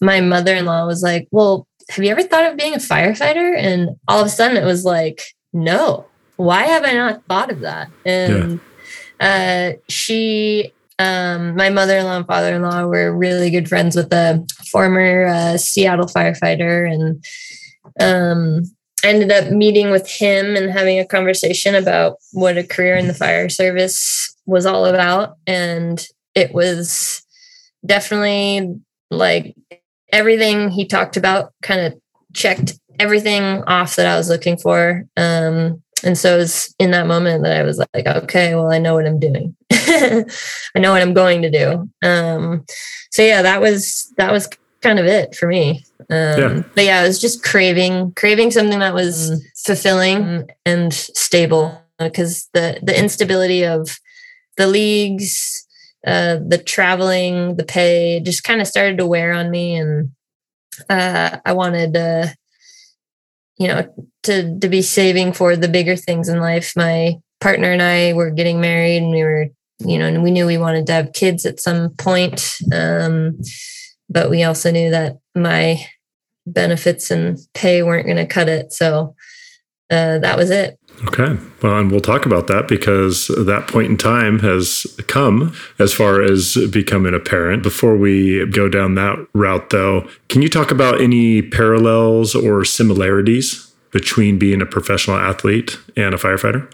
[0.00, 3.56] my mother in law was like, Well, have you ever thought of being a firefighter?
[3.56, 7.60] And all of a sudden it was like, No, why have I not thought of
[7.60, 7.88] that?
[8.04, 8.60] And
[9.20, 9.72] yeah.
[9.74, 15.58] uh, she um, my mother-in-law and father-in-law were really good friends with a former uh,
[15.58, 17.22] Seattle firefighter, and
[18.00, 18.62] um,
[19.04, 23.14] ended up meeting with him and having a conversation about what a career in the
[23.14, 25.36] fire service was all about.
[25.46, 26.04] And
[26.34, 27.24] it was
[27.84, 28.80] definitely
[29.10, 29.54] like
[30.12, 32.00] everything he talked about kind of
[32.34, 35.04] checked everything off that I was looking for.
[35.16, 38.78] Um, and so it was in that moment that I was like, okay, well, I
[38.78, 39.56] know what I'm doing.
[39.72, 40.24] I
[40.76, 41.90] know what I'm going to do.
[42.06, 42.64] Um,
[43.10, 44.48] so yeah, that was that was
[44.82, 45.84] kind of it for me.
[46.10, 46.62] Um, yeah.
[46.74, 49.38] But yeah, I was just craving craving something that was mm.
[49.64, 53.98] fulfilling and stable because the the instability of
[54.56, 55.66] the leagues,
[56.06, 60.10] uh, the traveling, the pay just kind of started to wear on me, and
[60.88, 61.96] uh, I wanted.
[61.96, 62.26] Uh,
[63.58, 63.92] you know
[64.22, 68.30] to to be saving for the bigger things in life my partner and i were
[68.30, 69.46] getting married and we were
[69.78, 73.38] you know and we knew we wanted to have kids at some point um,
[74.08, 75.84] but we also knew that my
[76.46, 79.14] benefits and pay weren't going to cut it so
[79.90, 81.36] uh, that was it Okay.
[81.62, 86.22] Well, and we'll talk about that because that point in time has come as far
[86.22, 87.62] as becoming a parent.
[87.62, 93.74] Before we go down that route, though, can you talk about any parallels or similarities
[93.90, 96.70] between being a professional athlete and a firefighter?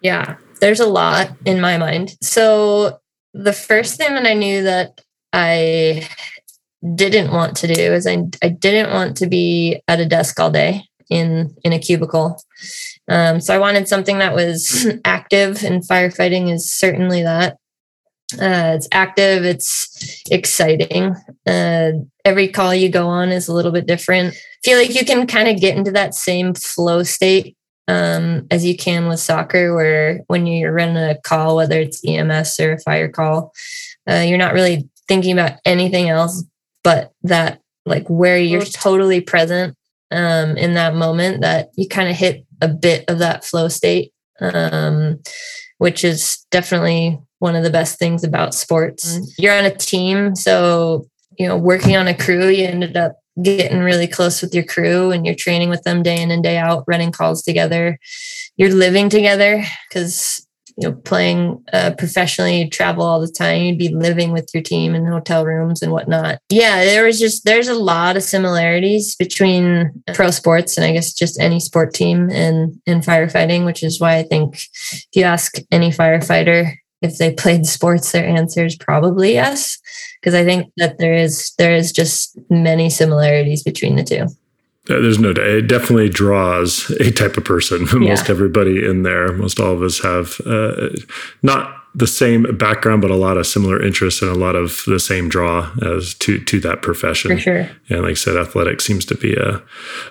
[0.00, 2.16] Yeah, there's a lot in my mind.
[2.22, 2.98] So,
[3.32, 6.08] the first thing that I knew that I
[6.94, 10.50] didn't want to do is I, I didn't want to be at a desk all
[10.50, 12.40] day in in a cubicle
[13.10, 17.58] um, so I wanted something that was active, and firefighting is certainly that.
[18.34, 21.16] Uh, it's active, it's exciting.
[21.46, 21.90] Uh,
[22.24, 24.34] every call you go on is a little bit different.
[24.62, 27.56] feel like you can kind of get into that same flow state
[27.88, 32.60] um, as you can with soccer, where when you're running a call, whether it's EMS
[32.60, 33.52] or a fire call,
[34.08, 36.44] uh, you're not really thinking about anything else
[36.82, 39.76] but that, like where you're totally present
[40.10, 44.12] um, in that moment, that you kind of hit a bit of that flow state,
[44.40, 45.20] um,
[45.78, 49.14] which is definitely one of the best things about sports.
[49.14, 49.24] Mm-hmm.
[49.38, 51.06] You're on a team, so
[51.38, 55.10] you know, working on a crew, you ended up getting really close with your crew
[55.10, 57.98] and you're training with them day in and day out, running calls together.
[58.56, 60.46] You're living together because
[60.80, 64.62] you know, playing uh, professionally, you travel all the time, you'd be living with your
[64.62, 66.38] team in hotel rooms and whatnot.
[66.48, 71.12] Yeah, there was just, there's a lot of similarities between pro sports and I guess
[71.12, 75.56] just any sport team and, and firefighting, which is why I think if you ask
[75.70, 79.78] any firefighter if they played sports, their answer is probably yes.
[80.20, 84.26] Because I think that there is, there is just many similarities between the two.
[84.90, 85.46] Uh, there's no doubt.
[85.46, 87.86] It definitely draws a type of person.
[88.00, 90.88] Most everybody in there, most all of us have uh,
[91.42, 95.00] not the same background, but a lot of similar interests and a lot of the
[95.00, 97.32] same draw as to to that profession.
[97.32, 97.70] For sure.
[97.88, 99.62] And like I said, athletics seems to be a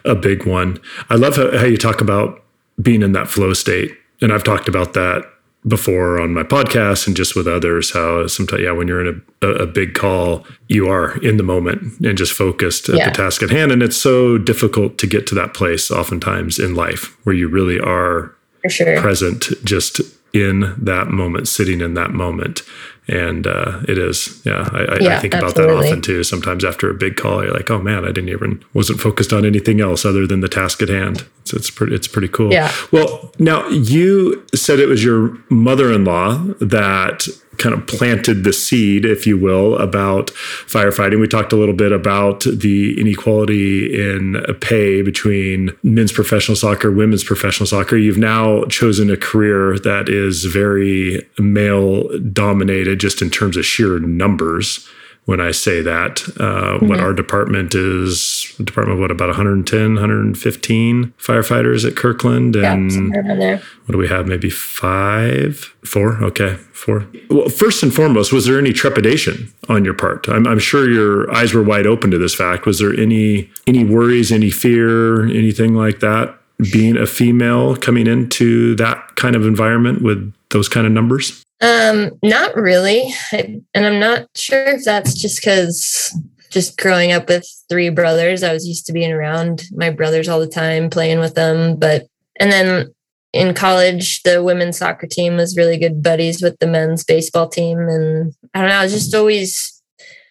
[0.05, 0.79] a big one.
[1.09, 2.43] I love how, how you talk about
[2.81, 5.23] being in that flow state, and I've talked about that
[5.67, 9.47] before on my podcast and just with others how sometimes yeah when you're in a,
[9.47, 13.09] a big call you are in the moment and just focused at yeah.
[13.09, 16.75] the task at hand and it's so difficult to get to that place oftentimes in
[16.75, 18.33] life where you really are
[18.69, 19.01] sure.
[19.01, 19.99] present just
[20.33, 22.61] in that moment sitting in that moment
[23.09, 24.41] and uh, it is.
[24.45, 26.23] Yeah I, yeah, I think about that often too.
[26.23, 29.45] Sometimes after a big call you're like oh man i didn't even wasn't focused on
[29.45, 31.25] anything else other than the task at hand.
[31.41, 32.51] It's, it's pretty it's pretty cool.
[32.51, 32.71] Yeah.
[32.91, 37.27] Well now you said it was your mother-in-law that
[37.59, 40.27] kind of planted the seed, if you will, about
[40.65, 41.19] firefighting.
[41.19, 47.23] We talked a little bit about the inequality in pay between men's professional soccer, women's
[47.23, 47.97] professional soccer.
[47.97, 53.99] You've now chosen a career that is very male dominated, just in terms of sheer
[53.99, 54.87] numbers
[55.29, 56.23] when I say that.
[56.39, 56.87] Uh, mm-hmm.
[56.87, 63.59] What our department is, department of what about 110, 115 firefighters at Kirkland, and yeah,
[63.85, 64.25] what do we have?
[64.25, 66.15] Maybe five, four.
[66.23, 67.05] Okay, four.
[67.29, 70.27] Well, first and foremost, was there any trepidation on your part?
[70.27, 72.65] I'm, I'm sure your eyes were wide open to this fact.
[72.65, 76.39] Was there any any worries, any fear, anything like that?
[76.73, 81.43] Being a female coming into that kind of environment with those kind of numbers?
[81.61, 83.13] Um, not really.
[83.31, 86.17] I, and I'm not sure if that's just because
[86.51, 90.39] just growing up with three brothers, I was used to being around my brothers all
[90.39, 91.77] the time, playing with them.
[91.77, 92.07] But,
[92.39, 92.93] and then
[93.33, 97.77] in college, the women's soccer team was really good buddies with the men's baseball team.
[97.77, 99.83] And I don't know, I was just always,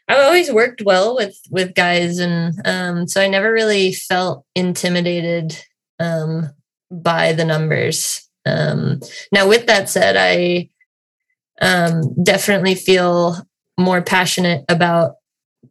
[0.08, 2.18] I've always worked well with, with guys.
[2.18, 5.62] And, um, so I never really felt intimidated,
[6.00, 6.50] um,
[6.90, 8.28] by the numbers.
[8.46, 10.70] Um, now with that said, I,
[11.60, 13.36] um, definitely feel
[13.78, 15.14] more passionate about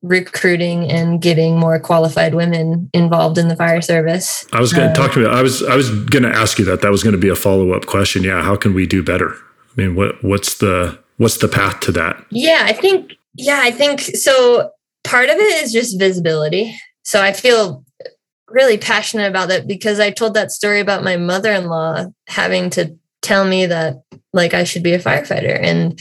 [0.02, 4.46] recruiting and getting more qualified women involved in the fire service.
[4.54, 5.28] I was going to uh, talk to you.
[5.28, 6.82] I was I was going to ask you that.
[6.82, 8.24] That was going to be a follow up question.
[8.24, 9.34] Yeah, how can we do better?
[9.34, 12.24] I mean, what what's the what's the path to that?
[12.30, 14.72] Yeah, I think yeah, I think so.
[15.04, 16.76] Part of it is just visibility.
[17.04, 17.86] So I feel
[18.50, 22.70] really passionate about that because I told that story about my mother in law having
[22.72, 22.98] to
[23.28, 25.60] tell me that like I should be a firefighter.
[25.62, 26.00] And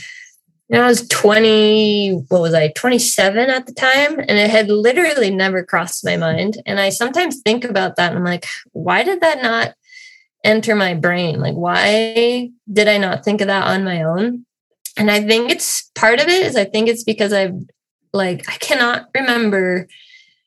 [0.69, 4.19] you know, I was 20, what was I, 27 at the time?
[4.19, 6.57] And it had literally never crossed my mind.
[6.65, 9.75] And I sometimes think about that and I'm like, why did that not
[10.43, 11.39] enter my brain?
[11.39, 14.45] Like, why did I not think of that on my own?
[14.97, 17.55] And I think it's part of it is I think it's because I've
[18.13, 19.87] like, I cannot remember.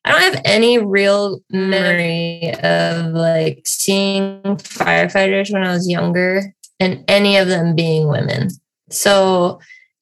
[0.04, 7.04] I don't have any real memory of like seeing firefighters when I was younger and
[7.06, 8.48] any of them being women.
[8.90, 9.60] So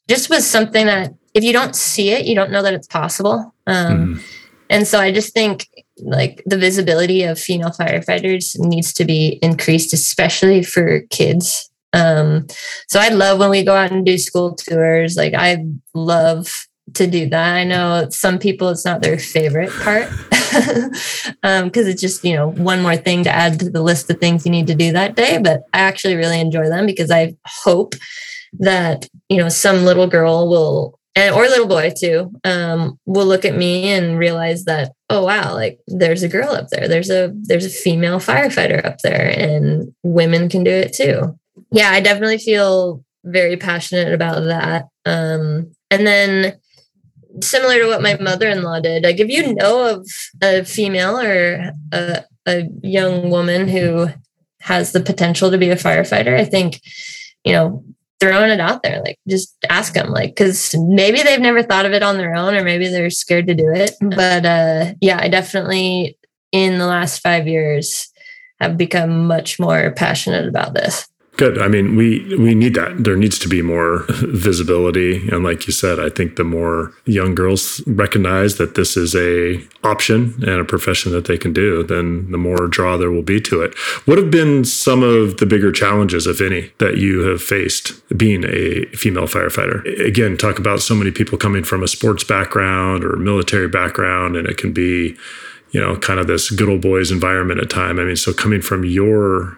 [0.09, 3.55] just was something that if you don't see it, you don't know that it's possible.
[3.67, 4.23] Um, mm.
[4.71, 5.67] And so I just think
[5.99, 11.71] like the visibility of female firefighters needs to be increased, especially for kids.
[11.93, 12.47] Um,
[12.89, 15.17] so I love when we go out and do school tours.
[15.17, 15.65] Like I
[15.95, 17.57] love to do that.
[17.57, 22.51] I know some people it's not their favorite part because um, it's just you know
[22.51, 25.17] one more thing to add to the list of things you need to do that
[25.17, 25.39] day.
[25.39, 27.95] But I actually really enjoy them because I hope
[28.61, 33.45] that you know some little girl will and or little boy too um, will look
[33.45, 37.33] at me and realize that oh wow like there's a girl up there there's a
[37.43, 41.37] there's a female firefighter up there and women can do it too
[41.73, 46.57] yeah i definitely feel very passionate about that um, and then
[47.43, 49.05] similar to what my mother-in-law did.
[49.05, 50.09] Like if you know of
[50.43, 54.09] a female or a, a young woman who
[54.61, 56.81] has the potential to be a firefighter i think
[57.45, 57.85] you know
[58.21, 61.93] throwing it out there like just ask them like because maybe they've never thought of
[61.93, 63.93] it on their own or maybe they're scared to do it.
[64.01, 66.19] But uh yeah i definitely
[66.51, 68.09] in the last five years
[68.61, 71.57] have become much more passionate about this Good.
[71.57, 73.05] I mean, we we need that.
[73.05, 77.37] There needs to be more visibility, and like you said, I think the more young
[77.37, 82.29] girls recognize that this is a option and a profession that they can do, then
[82.33, 83.79] the more draw there will be to it.
[84.05, 88.43] What have been some of the bigger challenges, if any, that you have faced being
[88.43, 89.85] a female firefighter?
[90.05, 94.49] Again, talk about so many people coming from a sports background or military background, and
[94.49, 95.17] it can be,
[95.71, 98.01] you know, kind of this good old boys environment at time.
[98.01, 99.57] I mean, so coming from your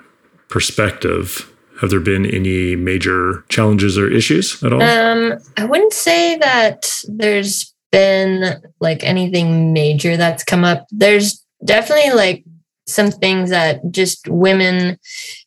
[0.51, 1.50] perspective
[1.81, 4.83] have there been any major challenges or issues at all?
[4.83, 10.87] Um, I wouldn't say that there's been like anything major that's come up.
[10.91, 12.45] There's definitely like
[12.87, 14.99] some things that just women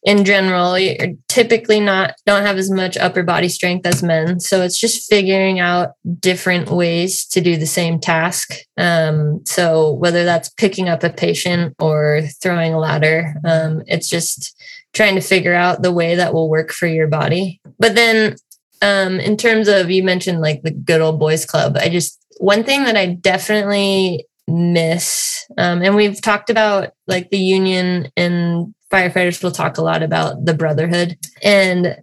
[0.04, 0.78] in general
[1.28, 5.60] typically not don't have as much upper body strength as men so it's just figuring
[5.60, 11.10] out different ways to do the same task um, so whether that's picking up a
[11.10, 14.56] patient or throwing a ladder um, it's just
[14.94, 17.60] trying to figure out the way that will work for your body.
[17.80, 18.36] But then,
[18.82, 22.64] um, in terms of you mentioned like the good old boys club, I just one
[22.64, 29.42] thing that I definitely miss, um, and we've talked about like the union and firefighters
[29.42, 31.98] will talk a lot about the brotherhood, and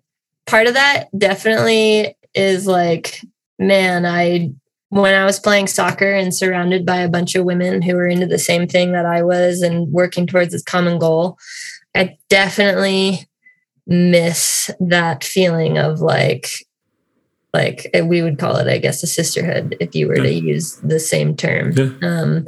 [0.47, 3.21] part of that definitely is like,
[3.59, 4.53] man, I
[4.91, 8.27] when I was playing soccer and surrounded by a bunch of women who were into
[8.27, 11.39] the same thing that I was and working towards this common goal,
[11.95, 13.29] I definitely
[13.87, 16.49] miss that feeling of like
[17.53, 20.23] like eh, we would call it i guess a sisterhood if you were yeah.
[20.23, 21.91] to use the same term yeah.
[22.03, 22.47] um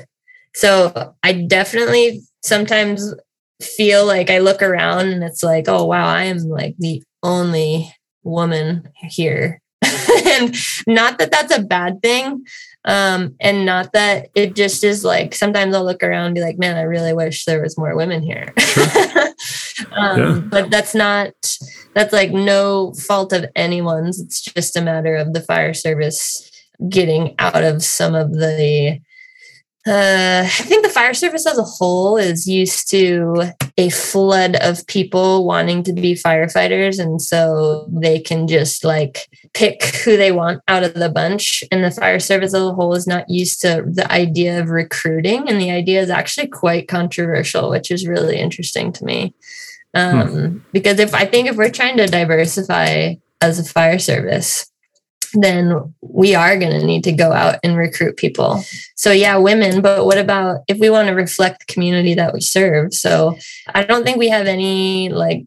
[0.55, 3.13] so i definitely sometimes
[3.61, 7.93] feel like i look around and it's like oh wow i am like the only
[8.23, 9.61] woman here
[10.27, 10.55] and
[10.87, 12.45] not that that's a bad thing.
[12.85, 16.59] Um, and not that it just is like sometimes I'll look around and be like,
[16.59, 18.53] man, I really wish there was more women here.
[19.93, 20.43] um, yeah.
[20.51, 21.33] But that's not,
[21.95, 24.21] that's like no fault of anyone's.
[24.21, 26.51] It's just a matter of the fire service
[26.89, 28.99] getting out of some of the
[29.85, 34.87] uh, I think the fire service as a whole is used to a flood of
[34.87, 37.01] people wanting to be firefighters.
[37.01, 41.65] And so they can just like pick who they want out of the bunch.
[41.73, 45.49] And the fire service as a whole is not used to the idea of recruiting.
[45.49, 49.35] And the idea is actually quite controversial, which is really interesting to me.
[49.95, 50.59] Um, hmm.
[50.73, 54.72] Because if I think if we're trying to diversify as a fire service,
[55.35, 58.65] then we are going to need to go out and recruit people.
[58.97, 62.41] So, yeah, women, but what about if we want to reflect the community that we
[62.41, 62.95] serve?
[62.95, 63.37] So,
[63.75, 65.45] I don't think we have any like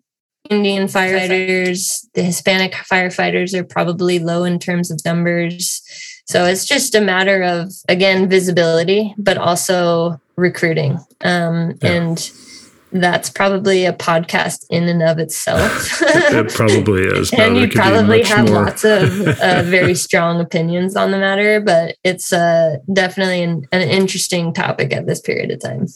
[0.49, 2.05] Indian firefighters.
[2.13, 5.81] The Hispanic firefighters are probably low in terms of numbers.
[6.25, 10.99] So, it's just a matter of, again, visibility, but also recruiting.
[11.21, 11.91] Um, yeah.
[11.91, 12.31] And
[13.01, 15.99] that's probably a podcast in and of itself.
[16.01, 17.31] it probably is.
[17.37, 18.65] and you probably have more.
[18.65, 23.81] lots of uh, very strong opinions on the matter, but it's uh, definitely an, an
[23.81, 25.87] interesting topic at this period of time.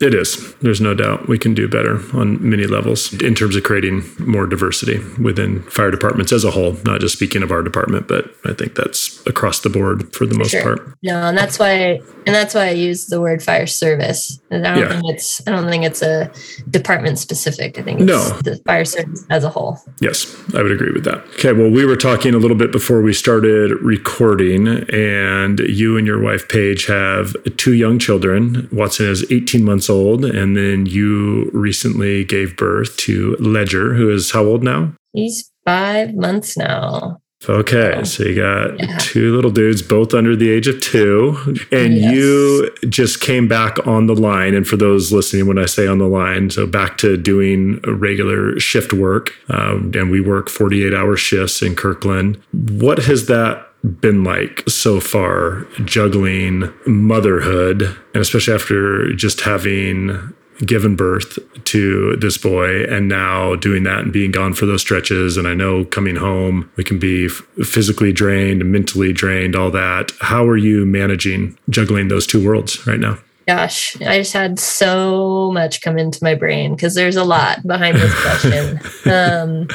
[0.00, 0.54] It is.
[0.62, 4.46] There's no doubt we can do better on many levels in terms of creating more
[4.46, 8.54] diversity within fire departments as a whole, not just speaking of our department, but I
[8.54, 10.62] think that's across the board for the most sure.
[10.62, 10.96] part.
[11.02, 14.40] No, and that's why and that's why I use the word fire service.
[14.50, 15.00] And I don't yeah.
[15.00, 16.32] think it's I don't think it's a
[16.70, 17.78] department specific.
[17.78, 18.40] I think it's no.
[18.40, 19.78] the fire service as a whole.
[20.00, 21.18] Yes, I would agree with that.
[21.34, 26.06] Okay, well we were talking a little bit before we started recording and you and
[26.06, 28.66] your wife Paige have two young children.
[28.72, 34.30] Watson is 18 months old, and then you recently gave birth to Ledger, who is
[34.30, 34.94] how old now?
[35.12, 37.20] He's five months now.
[37.48, 38.98] Okay, so you got yeah.
[38.98, 41.38] two little dudes, both under the age of two,
[41.72, 42.12] and yes.
[42.12, 44.54] you just came back on the line.
[44.54, 48.60] And for those listening, when I say on the line, so back to doing regular
[48.60, 52.38] shift work, um, and we work 48 hour shifts in Kirkland.
[52.52, 57.82] What has that been like so far juggling motherhood
[58.14, 60.34] and especially after just having
[60.66, 65.38] given birth to this boy and now doing that and being gone for those stretches
[65.38, 70.12] and i know coming home we can be physically drained mentally drained all that.
[70.20, 73.18] How are you managing juggling those two worlds right now?
[73.48, 77.96] Gosh i just had so much come into my brain because there's a lot behind
[77.96, 78.80] this question.
[79.10, 79.68] Um,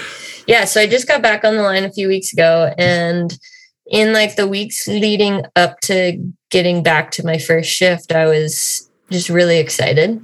[0.48, 3.38] yeah so i just got back on the line a few weeks ago and
[3.88, 6.18] in like the weeks leading up to
[6.50, 10.18] getting back to my first shift, I was just really excited.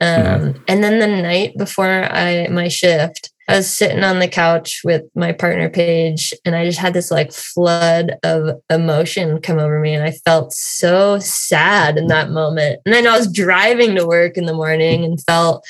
[0.00, 0.62] mm-hmm.
[0.68, 5.02] And then the night before I my shift, I was sitting on the couch with
[5.14, 9.94] my partner Paige, and I just had this like flood of emotion come over me,
[9.94, 12.80] and I felt so sad in that moment.
[12.84, 15.64] And then I was driving to work in the morning and felt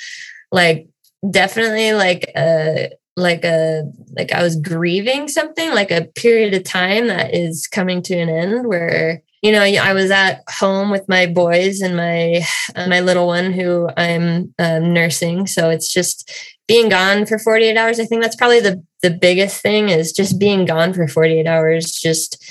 [0.51, 0.89] like
[1.31, 3.83] definitely like a like a
[4.17, 8.29] like I was grieving something, like a period of time that is coming to an
[8.29, 12.41] end where you know I was at home with my boys and my
[12.75, 16.31] uh, my little one who I'm um, nursing, so it's just
[16.67, 17.99] being gone for 48 hours.
[17.99, 21.93] I think that's probably the the biggest thing is just being gone for 48 hours.
[21.93, 22.45] Just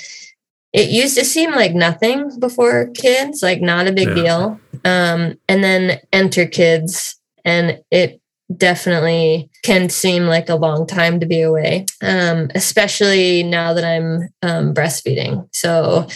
[0.72, 4.14] it used to seem like nothing before kids, like not a big yeah.
[4.14, 8.20] deal, um, and then enter kids, and it
[8.56, 14.28] definitely can seem like a long time to be away, um, especially now that I'm
[14.42, 15.48] um, breastfeeding.
[15.52, 16.06] So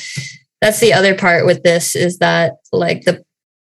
[0.60, 3.22] that's the other part with this is that like the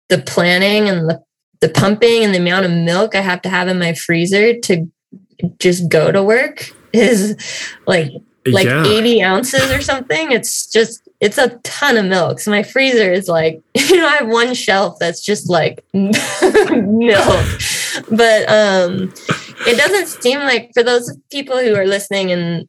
[0.08, 1.20] the planning and the
[1.60, 4.86] the pumping and the amount of milk I have to have in my freezer to
[5.58, 7.36] just go to work is
[7.86, 8.10] like
[8.46, 8.84] like yeah.
[8.84, 10.32] 80 ounces or something.
[10.32, 12.40] It's just it's a ton of milk.
[12.40, 17.46] So my freezer is like, you know, I have one shelf that's just like milk.
[18.10, 19.12] But um
[19.66, 22.68] it doesn't seem like for those people who are listening and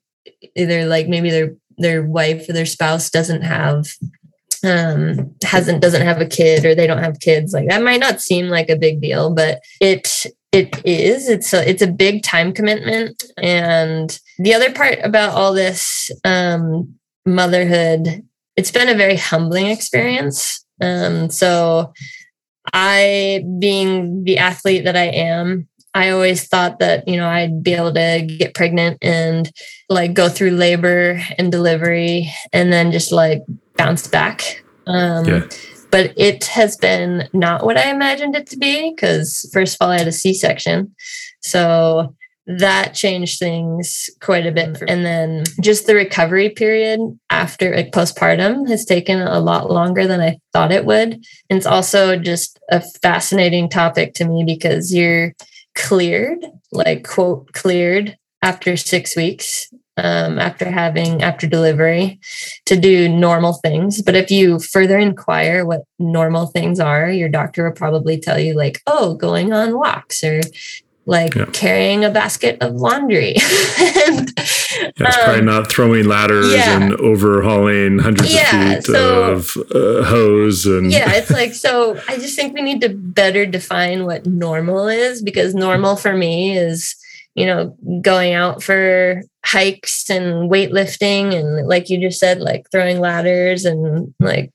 [0.56, 3.88] either like maybe their their wife or their spouse doesn't have
[4.64, 8.22] um hasn't doesn't have a kid or they don't have kids like that might not
[8.22, 12.54] seem like a big deal but it it is it's a it's a big time
[12.54, 16.94] commitment and the other part about all this um
[17.26, 18.24] motherhood
[18.56, 20.66] it's been a very humbling experience.
[20.82, 21.94] Um, so
[22.72, 27.74] I, being the athlete that I am, I always thought that, you know, I'd be
[27.74, 29.52] able to get pregnant and
[29.90, 33.44] like go through labor and delivery and then just like
[33.76, 34.64] bounce back.
[34.88, 35.48] Um, yeah.
[35.94, 39.92] But it has been not what I imagined it to be because, first of all,
[39.92, 40.96] I had a C section.
[41.42, 42.16] So
[42.48, 44.82] that changed things quite a bit.
[44.88, 50.20] And then just the recovery period after like postpartum has taken a lot longer than
[50.20, 51.14] I thought it would.
[51.14, 55.34] And it's also just a fascinating topic to me because you're
[55.76, 62.20] cleared, like quote cleared after six weeks um, after having after delivery
[62.66, 67.66] to do normal things but if you further inquire what normal things are your doctor
[67.66, 70.42] will probably tell you like oh going on walks or
[71.06, 71.46] like yeah.
[71.52, 73.36] carrying a basket of laundry.
[73.80, 76.80] and, it's um, probably not throwing ladders yeah.
[76.80, 82.00] and overhauling hundreds yeah, of feet so, of uh, hose and yeah, it's like so.
[82.08, 86.58] I just think we need to better define what normal is because normal for me
[86.58, 86.96] is
[87.36, 93.00] you know going out for hikes and weightlifting and like you just said like throwing
[93.00, 94.52] ladders and like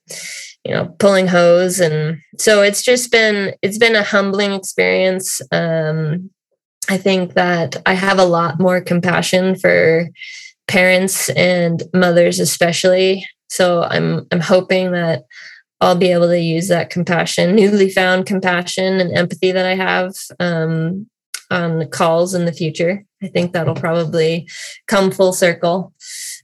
[0.64, 6.31] you know pulling hose and so it's just been it's been a humbling experience um
[6.89, 10.09] I think that I have a lot more compassion for
[10.66, 13.26] parents and mothers especially.
[13.49, 15.24] So I'm I'm hoping that
[15.81, 20.14] I'll be able to use that compassion, newly found compassion and empathy that I have
[20.41, 21.09] um,
[21.51, 23.05] on calls in the future.
[23.23, 24.49] I think that'll probably
[24.87, 25.93] come full circle.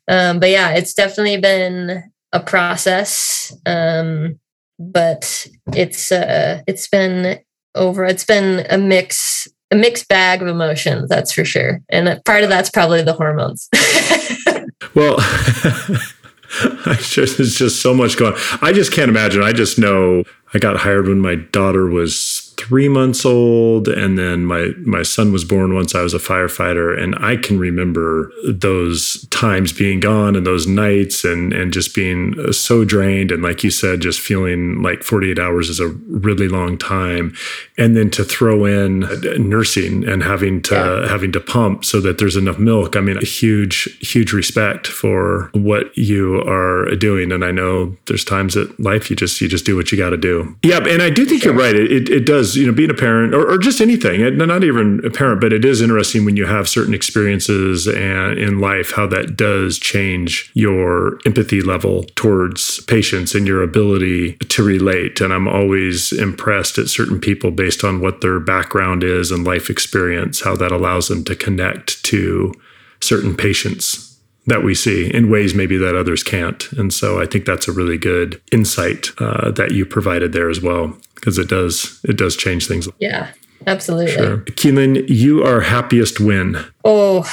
[0.08, 2.02] Um, but yeah, it's definitely been
[2.32, 4.38] a process, um,
[4.78, 7.38] but it's uh, it's been
[7.74, 8.04] over.
[8.04, 11.82] It's been a mix a mixed bag of emotions, that's for sure.
[11.88, 13.68] And part of that's probably the hormones.
[14.94, 15.16] well,
[16.86, 18.34] there's just so much going.
[18.62, 19.42] I just can't imagine.
[19.42, 24.44] I just know I got hired when my daughter was three months old, and then
[24.44, 29.26] my my son was born once I was a firefighter, and I can remember those
[29.28, 33.64] times being gone and those nights, and and just being uh, so drained, and like
[33.64, 37.34] you said, just feeling like 48 hours is a really long time,
[37.76, 39.00] and then to throw in
[39.48, 41.08] nursing and having to yeah.
[41.08, 42.96] having to pump so that there's enough milk.
[42.96, 48.24] I mean, a huge huge respect for what you are doing, and I know there's
[48.24, 50.56] times that life you just you just do what you got to do.
[50.62, 51.52] Yeah, and I do think sure.
[51.52, 51.74] you're right.
[51.74, 55.00] It, it, it does you know being a parent or, or just anything not even
[55.04, 59.06] a parent but it is interesting when you have certain experiences and in life how
[59.06, 65.48] that does change your empathy level towards patients and your ability to relate and i'm
[65.48, 70.54] always impressed at certain people based on what their background is and life experience how
[70.54, 72.52] that allows them to connect to
[73.00, 74.14] certain patients
[74.46, 76.70] that we see in ways maybe that others can't.
[76.72, 80.60] And so I think that's a really good insight uh, that you provided there as
[80.60, 82.86] well, because it does it does change things.
[82.98, 83.30] Yeah.
[83.66, 84.12] Absolutely.
[84.12, 84.38] Sure.
[84.38, 86.62] Keelin, you are happiest when?
[86.84, 87.26] Oh,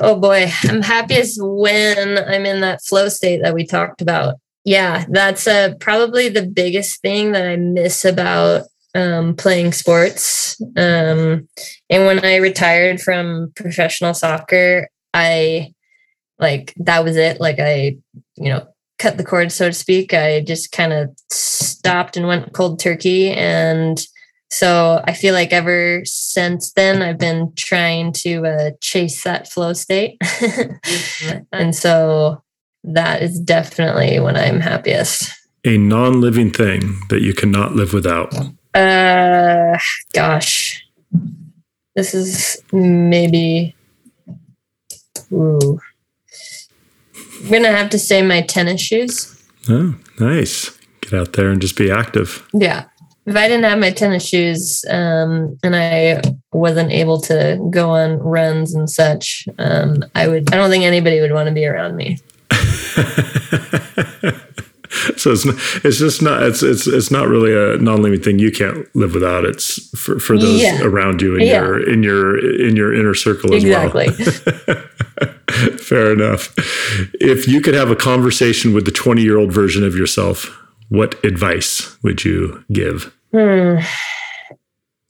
[0.00, 0.50] oh boy.
[0.64, 4.34] I'm happiest when I'm in that flow state that we talked about.
[4.64, 8.64] Yeah, that's uh, probably the biggest thing that I miss about
[8.96, 10.60] um, playing sports.
[10.76, 11.48] Um,
[11.88, 15.72] and when I retired from professional soccer, I
[16.40, 17.96] like that was it like i
[18.36, 18.66] you know
[18.98, 20.14] cut the cord so to speak.
[20.14, 23.30] I just kind of stopped and went cold turkey.
[23.30, 24.04] And
[24.50, 29.72] so i feel like ever since then i've been trying to uh, chase that flow
[29.72, 30.18] state.
[31.52, 32.42] And so
[32.84, 35.32] that is definitely when i'm happiest.
[35.64, 38.32] A non-living thing that you cannot live without.
[38.74, 39.76] Uh
[40.12, 40.84] gosh.
[41.96, 43.74] This is maybe
[45.32, 45.80] ooh
[47.42, 49.32] I'm gonna have to say my tennis shoes.
[49.68, 50.76] Oh, nice.
[51.00, 52.46] Get out there and just be active.
[52.52, 52.84] Yeah.
[53.26, 56.22] If I didn't have my tennis shoes um, and I
[56.52, 60.52] wasn't able to go on runs and such, um, I would.
[60.52, 62.18] I don't think anybody would want to be around me.
[65.16, 65.54] so it's not,
[65.84, 69.44] it's just not it's it's it's not really a non-living thing you can't live without
[69.44, 70.82] it's for, for those yeah.
[70.82, 71.60] around you in yeah.
[71.60, 74.08] your in your in your inner circle as exactly.
[74.08, 74.76] well
[75.78, 76.52] fair enough
[77.20, 81.22] if you could have a conversation with the 20 year old version of yourself what
[81.24, 83.76] advice would you give hmm.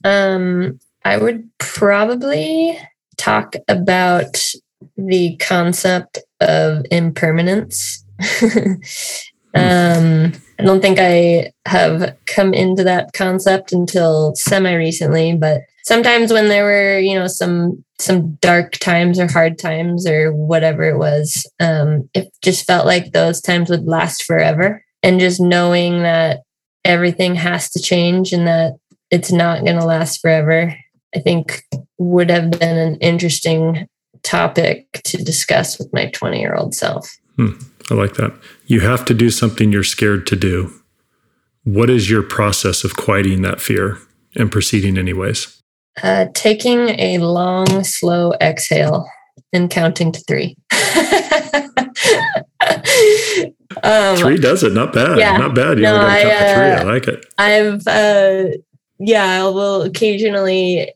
[0.03, 2.77] um i would probably
[3.17, 4.37] talk about
[4.95, 8.03] the concept of impermanence
[9.53, 16.33] Um, I don't think I have come into that concept until semi recently, but sometimes
[16.33, 20.97] when there were, you know, some some dark times or hard times or whatever it
[20.97, 24.83] was, um, it just felt like those times would last forever.
[25.01, 26.41] And just knowing that
[26.85, 28.73] everything has to change and that
[29.09, 30.75] it's not going to last forever,
[31.15, 31.63] I think
[31.97, 33.87] would have been an interesting
[34.23, 37.09] topic to discuss with my 20 year old self.
[37.37, 37.53] Hmm,
[37.89, 38.33] I like that.
[38.65, 40.73] You have to do something you're scared to do.
[41.63, 43.97] What is your process of quieting that fear
[44.35, 45.61] and proceeding anyways?
[46.01, 49.09] Uh, taking a long, slow exhale
[49.53, 50.55] and counting to three.
[53.83, 54.73] um, three does it.
[54.73, 55.17] Not bad.
[55.17, 55.77] Yeah, not bad.
[55.77, 56.63] You no, only got to count to three.
[56.63, 57.25] I uh, like it.
[57.37, 58.57] I've, uh,
[58.99, 60.93] yeah, I will occasionally.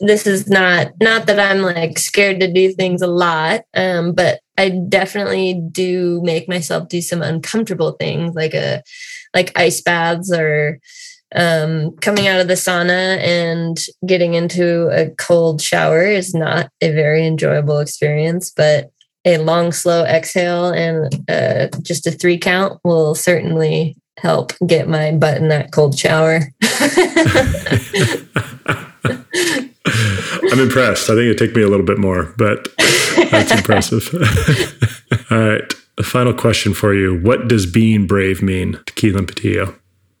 [0.00, 4.40] This is not not that I'm like scared to do things a lot, um, but
[4.62, 8.82] I definitely do make myself do some uncomfortable things, like a
[9.34, 10.78] like ice baths or
[11.34, 16.92] um, coming out of the sauna and getting into a cold shower is not a
[16.92, 18.92] very enjoyable experience, but
[19.24, 25.10] a long, slow exhale and uh, just a three count will certainly help get my
[25.10, 26.52] butt in that cold shower.
[30.50, 31.10] I'm impressed.
[31.10, 32.68] I think it took me a little bit more, but
[33.30, 34.08] that's impressive.
[35.30, 35.72] All right.
[35.98, 37.20] A final question for you.
[37.20, 39.78] What does being brave mean to Keelin Pattillo?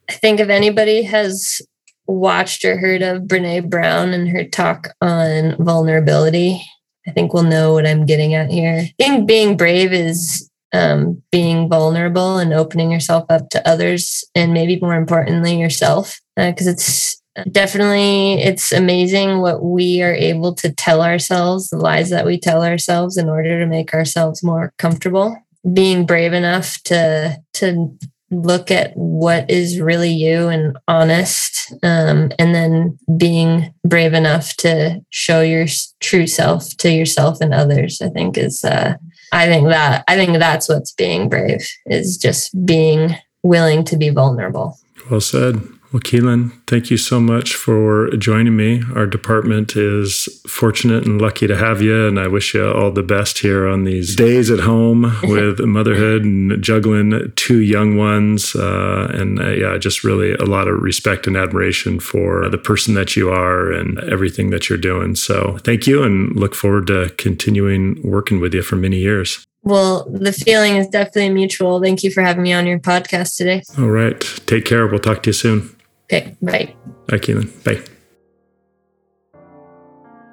[0.08, 1.62] I think if anybody has
[2.06, 6.62] watched or heard of Brene Brown and her talk on vulnerability,
[7.06, 8.80] I think we'll know what I'm getting at here.
[8.80, 14.52] I think being brave is um, being vulnerable and opening yourself up to others, and
[14.52, 20.72] maybe more importantly, yourself, because uh, it's definitely it's amazing what we are able to
[20.72, 25.36] tell ourselves the lies that we tell ourselves in order to make ourselves more comfortable.
[25.72, 27.96] Being brave enough to to
[28.30, 35.00] look at what is really you and honest um, and then being brave enough to
[35.10, 35.66] show your
[36.00, 38.94] true self to yourself and others i think is uh,
[39.32, 44.10] i think that i think that's what's being brave is just being willing to be
[44.10, 44.78] vulnerable.
[45.10, 45.60] Well said
[45.92, 48.82] well, Keelin, thank you so much for joining me.
[48.94, 53.02] Our department is fortunate and lucky to have you, and I wish you all the
[53.02, 58.54] best here on these days at home with motherhood and juggling two young ones.
[58.56, 62.94] Uh, and uh, yeah, just really a lot of respect and admiration for the person
[62.94, 65.14] that you are and everything that you're doing.
[65.14, 69.44] So thank you, and look forward to continuing working with you for many years.
[69.62, 71.80] Well, the feeling is definitely mutual.
[71.80, 73.62] Thank you for having me on your podcast today.
[73.78, 74.20] All right.
[74.46, 74.86] Take care.
[74.86, 75.76] We'll talk to you soon.
[76.12, 76.74] Okay, bye.
[77.08, 77.64] Bye, Keelin.
[77.64, 77.82] Bye.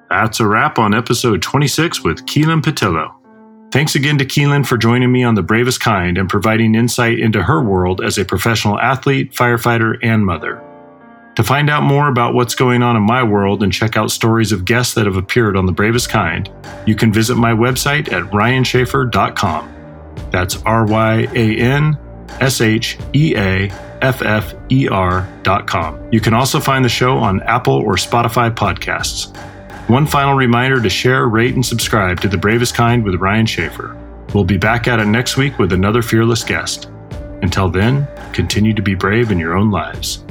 [0.09, 3.15] That's a wrap on episode 26 with Keelin Pattillo.
[3.71, 7.43] Thanks again to Keelin for joining me on The Bravest Kind and providing insight into
[7.43, 10.61] her world as a professional athlete, firefighter, and mother.
[11.35, 14.51] To find out more about what's going on in my world and check out stories
[14.51, 16.51] of guests that have appeared on The Bravest Kind,
[16.85, 19.75] you can visit my website at ryansheaffer.com.
[20.31, 21.97] That's R Y A N
[22.41, 25.99] S H E A fffer.com.
[26.11, 29.35] You can also find the show on Apple or Spotify podcasts.
[29.89, 33.95] One final reminder to share, rate, and subscribe to The Bravest Kind with Ryan Sheaffer.
[34.33, 36.89] We'll be back at it next week with another fearless guest.
[37.41, 40.23] Until then, continue to be brave in your own lives.